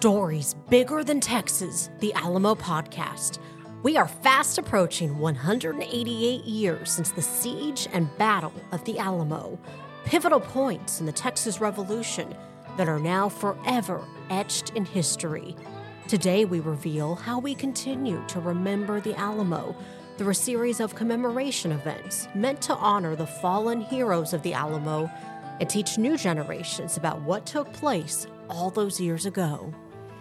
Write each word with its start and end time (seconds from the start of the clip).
Stories 0.00 0.54
Bigger 0.70 1.04
Than 1.04 1.20
Texas, 1.20 1.90
the 1.98 2.14
Alamo 2.14 2.54
podcast. 2.54 3.38
We 3.82 3.98
are 3.98 4.08
fast 4.08 4.56
approaching 4.56 5.18
188 5.18 6.42
years 6.42 6.90
since 6.90 7.10
the 7.10 7.20
siege 7.20 7.86
and 7.92 8.08
battle 8.16 8.54
of 8.72 8.82
the 8.86 8.98
Alamo, 8.98 9.58
pivotal 10.06 10.40
points 10.40 11.00
in 11.00 11.04
the 11.04 11.12
Texas 11.12 11.60
Revolution 11.60 12.34
that 12.78 12.88
are 12.88 12.98
now 12.98 13.28
forever 13.28 14.02
etched 14.30 14.70
in 14.70 14.86
history. 14.86 15.54
Today, 16.08 16.46
we 16.46 16.60
reveal 16.60 17.14
how 17.14 17.38
we 17.38 17.54
continue 17.54 18.24
to 18.28 18.40
remember 18.40 19.02
the 19.02 19.14
Alamo 19.16 19.76
through 20.16 20.30
a 20.30 20.34
series 20.34 20.80
of 20.80 20.94
commemoration 20.94 21.72
events 21.72 22.26
meant 22.34 22.62
to 22.62 22.74
honor 22.76 23.16
the 23.16 23.26
fallen 23.26 23.82
heroes 23.82 24.32
of 24.32 24.40
the 24.40 24.54
Alamo 24.54 25.10
and 25.60 25.68
teach 25.68 25.98
new 25.98 26.16
generations 26.16 26.96
about 26.96 27.20
what 27.20 27.44
took 27.44 27.70
place 27.74 28.26
all 28.48 28.70
those 28.70 28.98
years 28.98 29.26
ago. 29.26 29.74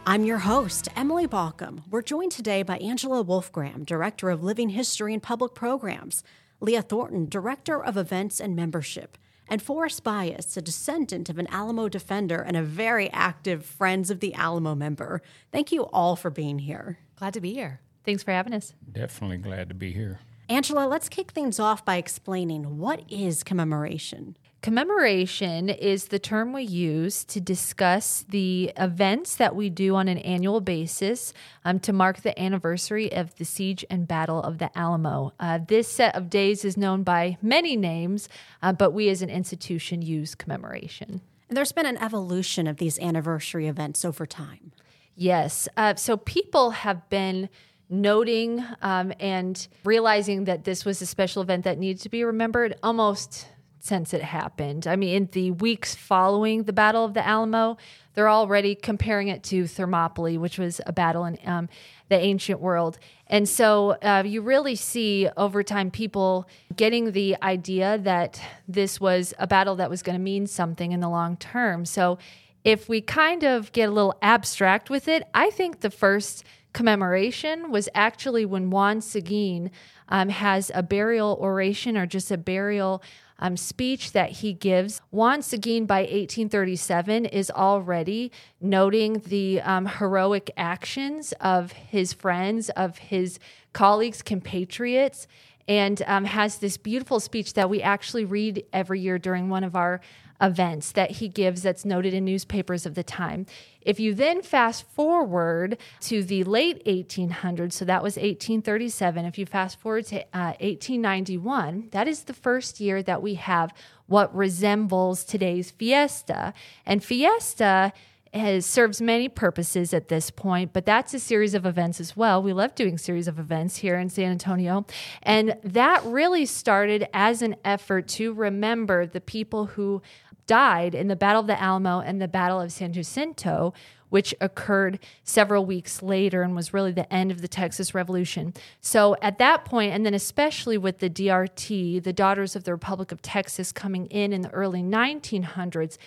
I'm 0.06 0.26
your 0.26 0.40
host, 0.40 0.88
Emily 0.96 1.28
Baucom. 1.28 1.84
We're 1.90 2.02
joined 2.02 2.32
today 2.32 2.64
by 2.64 2.78
Angela 2.78 3.24
Wolfgram, 3.24 3.86
Director 3.86 4.30
of 4.30 4.44
Living 4.44 4.70
History 4.70 5.14
and 5.14 5.22
Public 5.22 5.54
Programs, 5.54 6.24
Leah 6.60 6.82
Thornton, 6.82 7.28
Director 7.28 7.84
of 7.84 7.96
Events 7.96 8.40
and 8.40 8.56
Membership, 8.56 9.18
and 9.48 9.62
Forrest 9.62 10.04
Byas, 10.04 10.58
a 10.58 10.62
descendant 10.62 11.30
of 11.30 11.38
an 11.38 11.48
Alamo 11.48 11.90
defender 11.90 12.38
and 12.38 12.58
a 12.58 12.64
very 12.64 13.12
active 13.12 13.66
Friends 13.66 14.10
of 14.10 14.20
the 14.20 14.34
Alamo 14.34 14.74
member. 14.74 15.22
Thank 15.52 15.72
you 15.72 15.84
all 15.84 16.16
for 16.16 16.32
being 16.32 16.60
here. 16.60 17.00
Glad 17.16 17.34
to 17.36 17.42
be 17.42 17.54
here. 17.54 17.82
Thanks 18.04 18.24
for 18.24 18.32
having 18.32 18.54
us. 18.54 18.74
Definitely 18.92 19.38
glad 19.38 19.70
to 19.70 19.76
be 19.76 19.92
here. 19.92 20.20
Angela, 20.48 20.88
let's 20.88 21.10
kick 21.10 21.32
things 21.32 21.60
off 21.60 21.86
by 21.86 21.98
explaining 21.98 22.80
what 22.80 23.04
is 23.08 23.44
commemoration? 23.44 24.36
Commemoration 24.62 25.70
is 25.70 26.06
the 26.06 26.20
term 26.20 26.52
we 26.52 26.64
use 26.64 27.24
to 27.24 27.40
discuss 27.40 28.26
the 28.28 28.74
events 28.76 29.38
that 29.38 29.56
we 29.56 29.70
do 29.70 29.96
on 29.96 30.10
an 30.10 30.18
annual 30.18 30.60
basis 30.60 31.34
um, 31.64 31.80
to 31.80 31.94
mark 31.94 32.24
the 32.24 32.38
anniversary 32.38 33.10
of 33.14 33.34
the 33.38 33.46
siege 33.46 33.86
and 33.90 34.06
battle 34.06 34.44
of 34.44 34.58
the 34.58 34.78
Alamo. 34.78 35.32
Uh, 35.40 35.60
this 35.66 35.88
set 35.88 36.14
of 36.14 36.30
days 36.30 36.66
is 36.66 36.76
known 36.76 37.04
by 37.04 37.38
many 37.42 37.78
names, 37.78 38.28
uh, 38.62 38.74
but 38.74 38.92
we 38.92 39.08
as 39.08 39.22
an 39.22 39.30
institution 39.30 40.02
use 40.02 40.36
commemoration. 40.36 41.22
And 41.48 41.56
there's 41.56 41.72
been 41.72 41.86
an 41.86 41.98
evolution 41.98 42.68
of 42.68 42.78
these 42.78 43.00
anniversary 43.00 43.68
events 43.68 44.04
over 44.04 44.26
time. 44.26 44.74
Yes. 45.16 45.70
Uh, 45.78 45.96
so 45.96 46.18
people 46.18 46.72
have 46.72 47.10
been 47.10 47.48
noting 47.90 48.64
um, 48.82 49.14
and 49.22 49.70
realizing 49.86 50.44
that 50.44 50.66
this 50.66 50.84
was 50.84 51.02
a 51.02 51.06
special 51.06 51.42
event 51.42 51.64
that 51.64 51.78
needed 51.78 52.02
to 52.02 52.10
be 52.10 52.26
remembered 52.26 52.76
almost 52.84 53.48
since 53.80 54.14
it 54.14 54.22
happened. 54.22 54.86
I 54.88 54.96
mean, 54.96 55.16
in 55.16 55.30
the 55.32 55.52
weeks 55.52 55.96
following 55.96 56.64
the 56.64 56.74
Battle 56.74 57.06
of 57.06 57.14
the 57.14 57.26
Alamo, 57.26 57.78
they're 58.14 58.30
already 58.30 58.76
comparing 58.76 59.30
it 59.30 59.44
to 59.44 59.66
Thermopylae, 59.68 60.38
which 60.38 60.58
was 60.58 60.82
a 60.86 60.92
battle 60.92 61.26
in 61.26 61.38
um, 61.46 61.70
the 62.10 62.18
ancient 62.18 62.60
world. 62.60 63.00
And 63.28 63.48
so 63.48 63.92
uh, 64.02 64.24
you 64.26 64.42
really 64.42 64.76
see 64.76 65.30
over 65.38 65.64
time 65.64 65.92
people 65.92 66.48
getting 66.76 67.12
the 67.12 67.38
idea 67.42 67.98
that 68.00 68.42
this 68.68 69.00
was 69.00 69.34
a 69.40 69.48
battle 69.48 69.76
that 69.78 69.90
was 69.90 70.04
going 70.04 70.18
to 70.18 70.24
mean 70.24 70.48
something 70.48 70.92
in 70.92 71.00
the 71.00 71.10
long 71.10 71.38
term. 71.38 71.86
So 71.86 72.18
if 72.64 72.90
we 72.90 73.02
kind 73.02 73.44
of 73.44 73.72
get 73.72 73.90
a 73.90 73.92
little 73.92 74.18
abstract 74.22 74.90
with 74.90 75.08
it, 75.08 75.24
I 75.34 75.50
think 75.50 75.80
the 75.80 75.90
first 75.90 76.44
commemoration 76.74 77.72
was 77.72 77.90
actually 77.96 78.46
when 78.46 78.70
Juan 78.70 79.02
Seguin 79.02 79.72
um, 80.10 80.30
has 80.30 80.72
a 80.74 80.84
burial 80.84 81.38
oration 81.42 81.98
or 81.98 82.06
just 82.06 82.32
a 82.32 82.38
burial 82.38 83.02
um, 83.40 83.58
speech 83.58 84.12
that 84.12 84.30
he 84.30 84.54
gives. 84.54 85.02
Juan 85.12 85.42
Seguin 85.42 85.86
by 85.86 86.02
1837 86.02 87.26
is 87.26 87.50
already 87.50 88.32
noting 88.62 89.22
the 89.26 89.62
um, 89.62 89.86
heroic 89.86 90.52
actions 90.56 91.34
of 91.40 91.72
his 91.72 92.14
friends, 92.14 92.70
of 92.72 92.98
his 92.98 93.40
colleagues, 93.74 94.22
compatriots, 94.22 95.28
and 95.68 96.02
um, 96.08 96.26
has 96.26 96.58
this 96.58 96.78
beautiful 96.78 97.20
speech 97.20 97.54
that 97.54 97.70
we 97.70 97.82
actually 97.82 98.26
read 98.26 98.66
every 98.74 99.00
year 99.00 99.20
during 99.20 99.50
one 99.50 99.64
of 99.64 99.76
our 99.76 100.02
events 100.42 100.92
that 100.94 101.12
he 101.12 101.28
gives 101.28 101.64
that's 101.64 101.86
noted 101.86 102.14
in 102.14 102.26
newspapers 102.26 102.86
of 102.86 102.96
the 102.96 103.04
time. 103.04 103.46
If 103.82 104.00
you 104.00 104.14
then 104.14 104.42
fast 104.42 104.88
forward 104.90 105.78
to 106.02 106.24
the 106.24 106.44
late 106.44 106.84
1800s, 106.86 107.74
so 107.74 107.86
that 107.86 108.04
was 108.04 108.16
1837, 108.16 109.26
if 109.26 109.38
you 109.38 109.46
fast 109.46 109.80
forward 109.80 110.06
to 110.08 110.22
uh, 110.34 110.56
1891, 110.60 111.90
that 111.92 112.08
is 112.08 112.24
the 112.24 112.34
first 112.34 112.80
year 112.80 113.02
that 113.04 113.22
we 113.22 113.36
have 113.36 113.74
what 114.08 114.34
resembles 114.36 115.24
today's 115.24 115.72
fiesta. 115.72 116.54
And 116.86 117.04
fiesta 117.04 117.94
has 118.34 118.66
serves 118.66 119.02
many 119.02 119.28
purposes 119.28 119.94
at 119.94 120.08
this 120.08 120.30
point, 120.30 120.72
but 120.72 120.86
that's 120.86 121.14
a 121.14 121.20
series 121.20 121.54
of 121.54 121.66
events 121.66 122.00
as 122.00 122.16
well. 122.16 122.44
We 122.44 122.54
love 122.54 122.76
doing 122.76 122.98
series 122.98 123.28
of 123.28 123.40
events 123.40 123.78
here 123.78 123.98
in 123.98 124.10
San 124.10 124.32
Antonio. 124.32 124.86
And 125.24 125.58
that 125.64 126.04
really 126.04 126.46
started 126.46 127.08
as 127.14 127.42
an 127.42 127.56
effort 127.66 128.08
to 128.10 128.34
remember 128.34 129.08
the 129.08 129.22
people 129.22 129.66
who 129.66 130.02
died 130.50 130.96
in 130.96 131.08
the 131.10 131.16
Battle 131.16 131.42
of 131.42 131.48
the 131.48 131.62
Alamo 131.62 132.00
and 132.00 132.20
the 132.20 132.28
Battle 132.28 132.60
of 132.60 132.72
San 132.72 132.92
Jacinto, 132.92 133.72
which 134.10 134.34
occurred 134.42 134.98
several 135.24 135.64
weeks 135.64 136.02
later 136.02 136.42
and 136.42 136.56
was 136.56 136.74
really 136.74 136.92
the 136.92 137.14
end 137.14 137.30
of 137.30 137.42
the 137.42 137.48
Texas 137.48 137.94
Revolution. 137.94 138.56
So 138.82 139.16
at 139.22 139.38
that 139.38 139.64
point, 139.64 139.94
and 139.94 140.04
then 140.04 140.16
especially 140.16 140.76
with 140.76 140.98
the 140.98 141.10
DRT, 141.10 142.02
the 142.02 142.12
Daughters 142.12 142.56
of 142.56 142.64
the 142.64 142.72
Republic 142.72 143.12
of 143.12 143.22
Texas, 143.22 143.72
coming 143.72 144.08
in 144.08 144.34
in 144.34 144.42
the 144.42 144.50
early 144.50 144.82
1900s, 144.82 146.00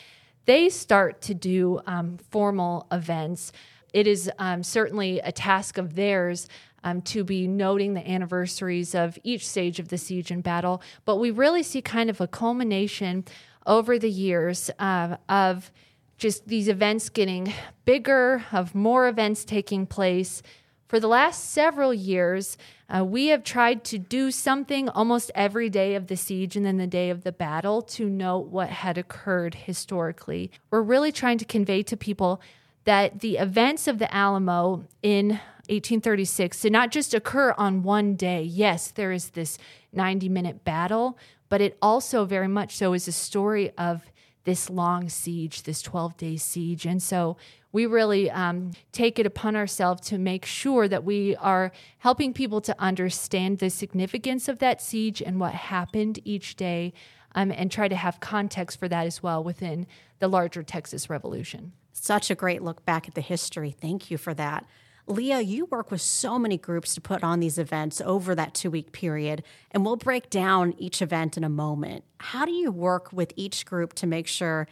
they 0.46 0.68
start 0.68 1.20
to 1.22 1.34
do 1.34 1.80
um, 1.86 2.18
formal 2.32 2.88
events. 2.90 3.52
It 3.92 4.08
is 4.08 4.28
um, 4.40 4.64
certainly 4.64 5.20
a 5.20 5.30
task 5.30 5.78
of 5.78 5.94
theirs 5.94 6.48
um, 6.82 7.00
to 7.02 7.22
be 7.22 7.46
noting 7.46 7.94
the 7.94 8.10
anniversaries 8.10 8.92
of 8.92 9.16
each 9.22 9.46
stage 9.46 9.78
of 9.78 9.86
the 9.86 9.98
siege 9.98 10.32
and 10.32 10.42
battle, 10.42 10.82
but 11.04 11.18
we 11.18 11.30
really 11.30 11.62
see 11.62 11.80
kind 11.80 12.10
of 12.10 12.20
a 12.20 12.26
culmination 12.26 13.24
over 13.66 13.98
the 13.98 14.10
years 14.10 14.70
uh, 14.78 15.16
of 15.28 15.70
just 16.18 16.46
these 16.46 16.68
events 16.68 17.08
getting 17.08 17.52
bigger, 17.84 18.44
of 18.52 18.74
more 18.74 19.08
events 19.08 19.44
taking 19.44 19.86
place. 19.86 20.42
For 20.86 21.00
the 21.00 21.08
last 21.08 21.50
several 21.50 21.94
years, 21.94 22.56
uh, 22.88 23.04
we 23.04 23.28
have 23.28 23.42
tried 23.42 23.82
to 23.84 23.98
do 23.98 24.30
something 24.30 24.88
almost 24.90 25.30
every 25.34 25.70
day 25.70 25.94
of 25.94 26.06
the 26.06 26.16
siege 26.16 26.54
and 26.54 26.66
then 26.66 26.76
the 26.76 26.86
day 26.86 27.10
of 27.10 27.24
the 27.24 27.32
battle 27.32 27.82
to 27.82 28.08
note 28.08 28.48
what 28.48 28.68
had 28.68 28.98
occurred 28.98 29.54
historically. 29.54 30.50
We're 30.70 30.82
really 30.82 31.10
trying 31.10 31.38
to 31.38 31.44
convey 31.44 31.82
to 31.84 31.96
people 31.96 32.40
that 32.84 33.20
the 33.20 33.38
events 33.38 33.88
of 33.88 33.98
the 33.98 34.12
Alamo 34.14 34.84
in 35.02 35.40
1836 35.68 36.60
did 36.60 36.72
not 36.72 36.90
just 36.90 37.14
occur 37.14 37.54
on 37.56 37.82
one 37.82 38.14
day. 38.14 38.42
Yes, 38.42 38.90
there 38.90 39.12
is 39.12 39.30
this 39.30 39.58
90 39.92 40.28
minute 40.28 40.64
battle, 40.64 41.16
but 41.52 41.60
it 41.60 41.76
also 41.82 42.24
very 42.24 42.48
much 42.48 42.78
so 42.78 42.94
is 42.94 43.06
a 43.06 43.12
story 43.12 43.72
of 43.76 44.10
this 44.44 44.70
long 44.70 45.10
siege, 45.10 45.64
this 45.64 45.82
12 45.82 46.16
day 46.16 46.38
siege. 46.38 46.86
And 46.86 47.02
so 47.02 47.36
we 47.72 47.84
really 47.84 48.30
um, 48.30 48.70
take 48.90 49.18
it 49.18 49.26
upon 49.26 49.54
ourselves 49.54 50.00
to 50.08 50.16
make 50.16 50.46
sure 50.46 50.88
that 50.88 51.04
we 51.04 51.36
are 51.36 51.70
helping 51.98 52.32
people 52.32 52.62
to 52.62 52.74
understand 52.80 53.58
the 53.58 53.68
significance 53.68 54.48
of 54.48 54.60
that 54.60 54.80
siege 54.80 55.20
and 55.20 55.38
what 55.38 55.52
happened 55.52 56.20
each 56.24 56.56
day, 56.56 56.94
um, 57.34 57.52
and 57.52 57.70
try 57.70 57.86
to 57.86 57.96
have 57.96 58.18
context 58.18 58.78
for 58.78 58.88
that 58.88 59.06
as 59.06 59.22
well 59.22 59.44
within 59.44 59.86
the 60.20 60.28
larger 60.28 60.62
Texas 60.62 61.10
Revolution. 61.10 61.72
Such 61.92 62.30
a 62.30 62.34
great 62.34 62.62
look 62.62 62.82
back 62.86 63.08
at 63.08 63.14
the 63.14 63.20
history. 63.20 63.76
Thank 63.78 64.10
you 64.10 64.16
for 64.16 64.32
that. 64.32 64.64
Leah, 65.12 65.40
you 65.40 65.66
work 65.66 65.90
with 65.90 66.00
so 66.00 66.38
many 66.38 66.56
groups 66.56 66.94
to 66.94 67.00
put 67.00 67.22
on 67.22 67.40
these 67.40 67.58
events 67.58 68.00
over 68.00 68.34
that 68.34 68.54
two 68.54 68.70
week 68.70 68.92
period, 68.92 69.42
and 69.70 69.84
we'll 69.84 69.96
break 69.96 70.30
down 70.30 70.74
each 70.78 71.02
event 71.02 71.36
in 71.36 71.44
a 71.44 71.48
moment. 71.48 72.04
How 72.18 72.44
do 72.44 72.52
you 72.52 72.70
work 72.70 73.12
with 73.12 73.32
each 73.36 73.66
group 73.66 73.92
to 73.94 74.06
make 74.06 74.26
sure 74.26 74.66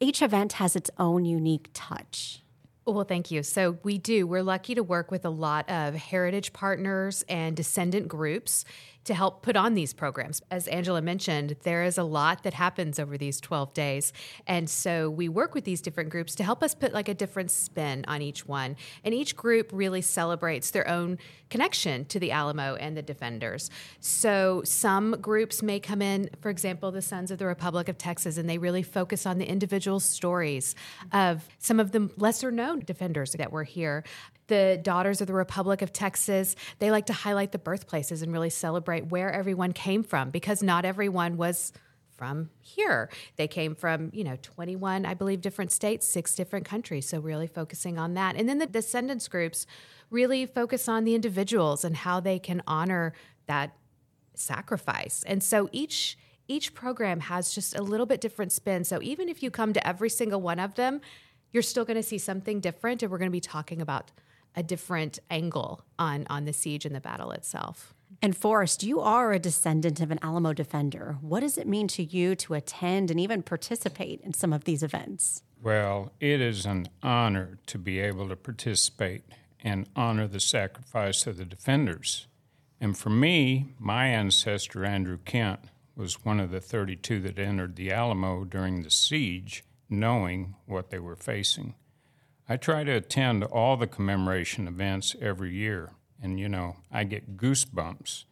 each 0.00 0.22
event 0.22 0.54
has 0.54 0.76
its 0.76 0.90
own 0.98 1.24
unique 1.24 1.68
touch? 1.74 2.42
Well, 2.86 3.04
thank 3.04 3.30
you. 3.30 3.42
So, 3.42 3.78
we 3.82 3.98
do. 3.98 4.26
We're 4.26 4.42
lucky 4.42 4.74
to 4.76 4.82
work 4.82 5.10
with 5.10 5.24
a 5.24 5.30
lot 5.30 5.68
of 5.68 5.94
heritage 5.94 6.52
partners 6.52 7.24
and 7.28 7.56
descendant 7.56 8.08
groups 8.08 8.64
to 9.06 9.14
help 9.14 9.42
put 9.42 9.56
on 9.56 9.74
these 9.74 9.92
programs. 9.92 10.42
As 10.50 10.68
Angela 10.68 11.00
mentioned, 11.00 11.56
there 11.62 11.84
is 11.84 11.96
a 11.96 12.04
lot 12.04 12.42
that 12.42 12.54
happens 12.54 12.98
over 12.98 13.16
these 13.16 13.40
12 13.40 13.72
days. 13.72 14.12
And 14.46 14.68
so 14.68 15.08
we 15.08 15.28
work 15.28 15.54
with 15.54 15.64
these 15.64 15.80
different 15.80 16.10
groups 16.10 16.34
to 16.36 16.44
help 16.44 16.62
us 16.62 16.74
put 16.74 16.92
like 16.92 17.08
a 17.08 17.14
different 17.14 17.50
spin 17.50 18.04
on 18.08 18.22
each 18.22 18.46
one. 18.46 18.76
And 19.04 19.14
each 19.14 19.36
group 19.36 19.70
really 19.72 20.02
celebrates 20.02 20.70
their 20.70 20.88
own 20.88 21.18
connection 21.48 22.04
to 22.06 22.18
the 22.18 22.32
Alamo 22.32 22.74
and 22.74 22.96
the 22.96 23.02
Defenders. 23.02 23.70
So 24.00 24.62
some 24.64 25.12
groups 25.20 25.62
may 25.62 25.80
come 25.80 26.02
in, 26.02 26.28
for 26.40 26.50
example, 26.50 26.90
the 26.90 27.02
Sons 27.02 27.30
of 27.30 27.38
the 27.38 27.46
Republic 27.46 27.88
of 27.88 27.98
Texas, 27.98 28.36
and 28.36 28.48
they 28.48 28.58
really 28.58 28.82
focus 28.82 29.26
on 29.26 29.38
the 29.38 29.46
individual 29.46 30.00
stories 30.00 30.74
of 31.12 31.48
some 31.58 31.78
of 31.78 31.92
the 31.92 32.10
lesser 32.16 32.50
known 32.50 32.80
defenders 32.80 33.32
that 33.32 33.52
were 33.52 33.64
here 33.64 34.02
the 34.48 34.78
Daughters 34.82 35.20
of 35.20 35.26
the 35.26 35.34
Republic 35.34 35.82
of 35.82 35.92
Texas, 35.92 36.54
they 36.78 36.90
like 36.90 37.06
to 37.06 37.12
highlight 37.12 37.52
the 37.52 37.58
birthplaces 37.58 38.22
and 38.22 38.32
really 38.32 38.50
celebrate 38.50 39.06
where 39.06 39.32
everyone 39.32 39.72
came 39.72 40.02
from 40.02 40.30
because 40.30 40.62
not 40.62 40.84
everyone 40.84 41.36
was 41.36 41.72
from 42.16 42.50
here. 42.60 43.10
They 43.36 43.46
came 43.48 43.74
from, 43.74 44.10
you 44.14 44.24
know, 44.24 44.38
21, 44.40 45.04
I 45.04 45.14
believe, 45.14 45.40
different 45.40 45.70
states, 45.70 46.06
six 46.06 46.34
different 46.34 46.64
countries. 46.64 47.08
So, 47.08 47.20
really 47.20 47.46
focusing 47.46 47.98
on 47.98 48.14
that. 48.14 48.36
And 48.36 48.48
then 48.48 48.58
the 48.58 48.66
descendants 48.66 49.28
groups 49.28 49.66
really 50.10 50.46
focus 50.46 50.88
on 50.88 51.04
the 51.04 51.14
individuals 51.14 51.84
and 51.84 51.96
how 51.96 52.20
they 52.20 52.38
can 52.38 52.62
honor 52.66 53.12
that 53.46 53.76
sacrifice. 54.34 55.24
And 55.26 55.42
so 55.42 55.68
each 55.72 56.16
each 56.48 56.74
program 56.74 57.20
has 57.20 57.52
just 57.52 57.76
a 57.76 57.82
little 57.82 58.06
bit 58.06 58.20
different 58.20 58.52
spin. 58.52 58.84
So 58.84 59.02
even 59.02 59.28
if 59.28 59.42
you 59.42 59.50
come 59.50 59.72
to 59.72 59.84
every 59.84 60.08
single 60.08 60.40
one 60.40 60.60
of 60.60 60.76
them, 60.76 61.00
you're 61.52 61.62
still 61.62 61.84
going 61.84 61.96
to 61.96 62.04
see 62.04 62.18
something 62.18 62.60
different 62.60 63.02
and 63.02 63.10
we're 63.10 63.18
going 63.18 63.30
to 63.30 63.32
be 63.32 63.40
talking 63.40 63.80
about 63.80 64.12
a 64.56 64.62
different 64.62 65.18
angle 65.30 65.84
on 65.98 66.26
on 66.30 66.44
the 66.44 66.52
siege 66.52 66.84
and 66.84 66.94
the 66.94 67.00
battle 67.00 67.30
itself. 67.30 67.94
And 68.22 68.36
Forrest, 68.36 68.82
you 68.82 69.00
are 69.00 69.32
a 69.32 69.38
descendant 69.38 70.00
of 70.00 70.10
an 70.10 70.18
Alamo 70.22 70.52
defender. 70.52 71.18
What 71.20 71.40
does 71.40 71.58
it 71.58 71.66
mean 71.66 71.88
to 71.88 72.02
you 72.02 72.34
to 72.36 72.54
attend 72.54 73.10
and 73.10 73.20
even 73.20 73.42
participate 73.42 74.20
in 74.22 74.32
some 74.32 74.52
of 74.52 74.64
these 74.64 74.82
events? 74.82 75.42
Well, 75.62 76.12
it 76.20 76.40
is 76.40 76.64
an 76.66 76.88
honor 77.02 77.58
to 77.66 77.78
be 77.78 77.98
able 77.98 78.28
to 78.28 78.36
participate 78.36 79.24
and 79.62 79.88
honor 79.96 80.26
the 80.28 80.40
sacrifice 80.40 81.26
of 81.26 81.36
the 81.36 81.44
defenders. 81.44 82.26
And 82.80 82.96
for 82.96 83.10
me, 83.10 83.74
my 83.78 84.06
ancestor, 84.06 84.84
Andrew 84.84 85.18
Kent, 85.24 85.60
was 85.96 86.24
one 86.24 86.40
of 86.40 86.50
the 86.50 86.60
32 86.60 87.20
that 87.20 87.38
entered 87.38 87.76
the 87.76 87.90
Alamo 87.90 88.44
during 88.44 88.82
the 88.82 88.90
siege, 88.90 89.64
knowing 89.88 90.54
what 90.66 90.90
they 90.90 90.98
were 90.98 91.16
facing. 91.16 91.74
I 92.48 92.56
try 92.56 92.84
to 92.84 92.92
attend 92.92 93.42
all 93.42 93.76
the 93.76 93.88
commemoration 93.88 94.68
events 94.68 95.16
every 95.20 95.52
year, 95.54 95.90
and 96.22 96.38
you 96.38 96.48
know, 96.48 96.76
I 96.92 97.02
get 97.02 97.36
goosebumps, 97.36 98.24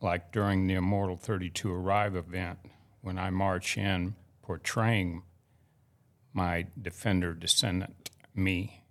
like 0.00 0.32
during 0.32 0.66
the 0.66 0.74
Immortal 0.74 1.16
32 1.16 1.70
Arrive 1.70 2.16
event 2.16 2.58
when 3.02 3.18
I 3.18 3.28
march 3.28 3.76
in 3.76 4.16
portraying 4.42 5.22
my 6.32 6.66
defender 6.80 7.34
descendant, 7.34 8.10
me, 8.34 8.84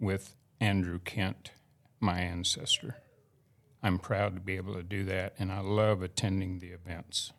with 0.00 0.34
Andrew 0.60 0.98
Kent, 0.98 1.50
my 2.00 2.20
ancestor. 2.20 2.96
I'm 3.82 3.98
proud 3.98 4.34
to 4.34 4.40
be 4.40 4.56
able 4.56 4.74
to 4.74 4.82
do 4.82 5.04
that, 5.04 5.34
and 5.38 5.52
I 5.52 5.60
love 5.60 6.02
attending 6.02 6.60
the 6.60 6.68
events. 6.68 7.32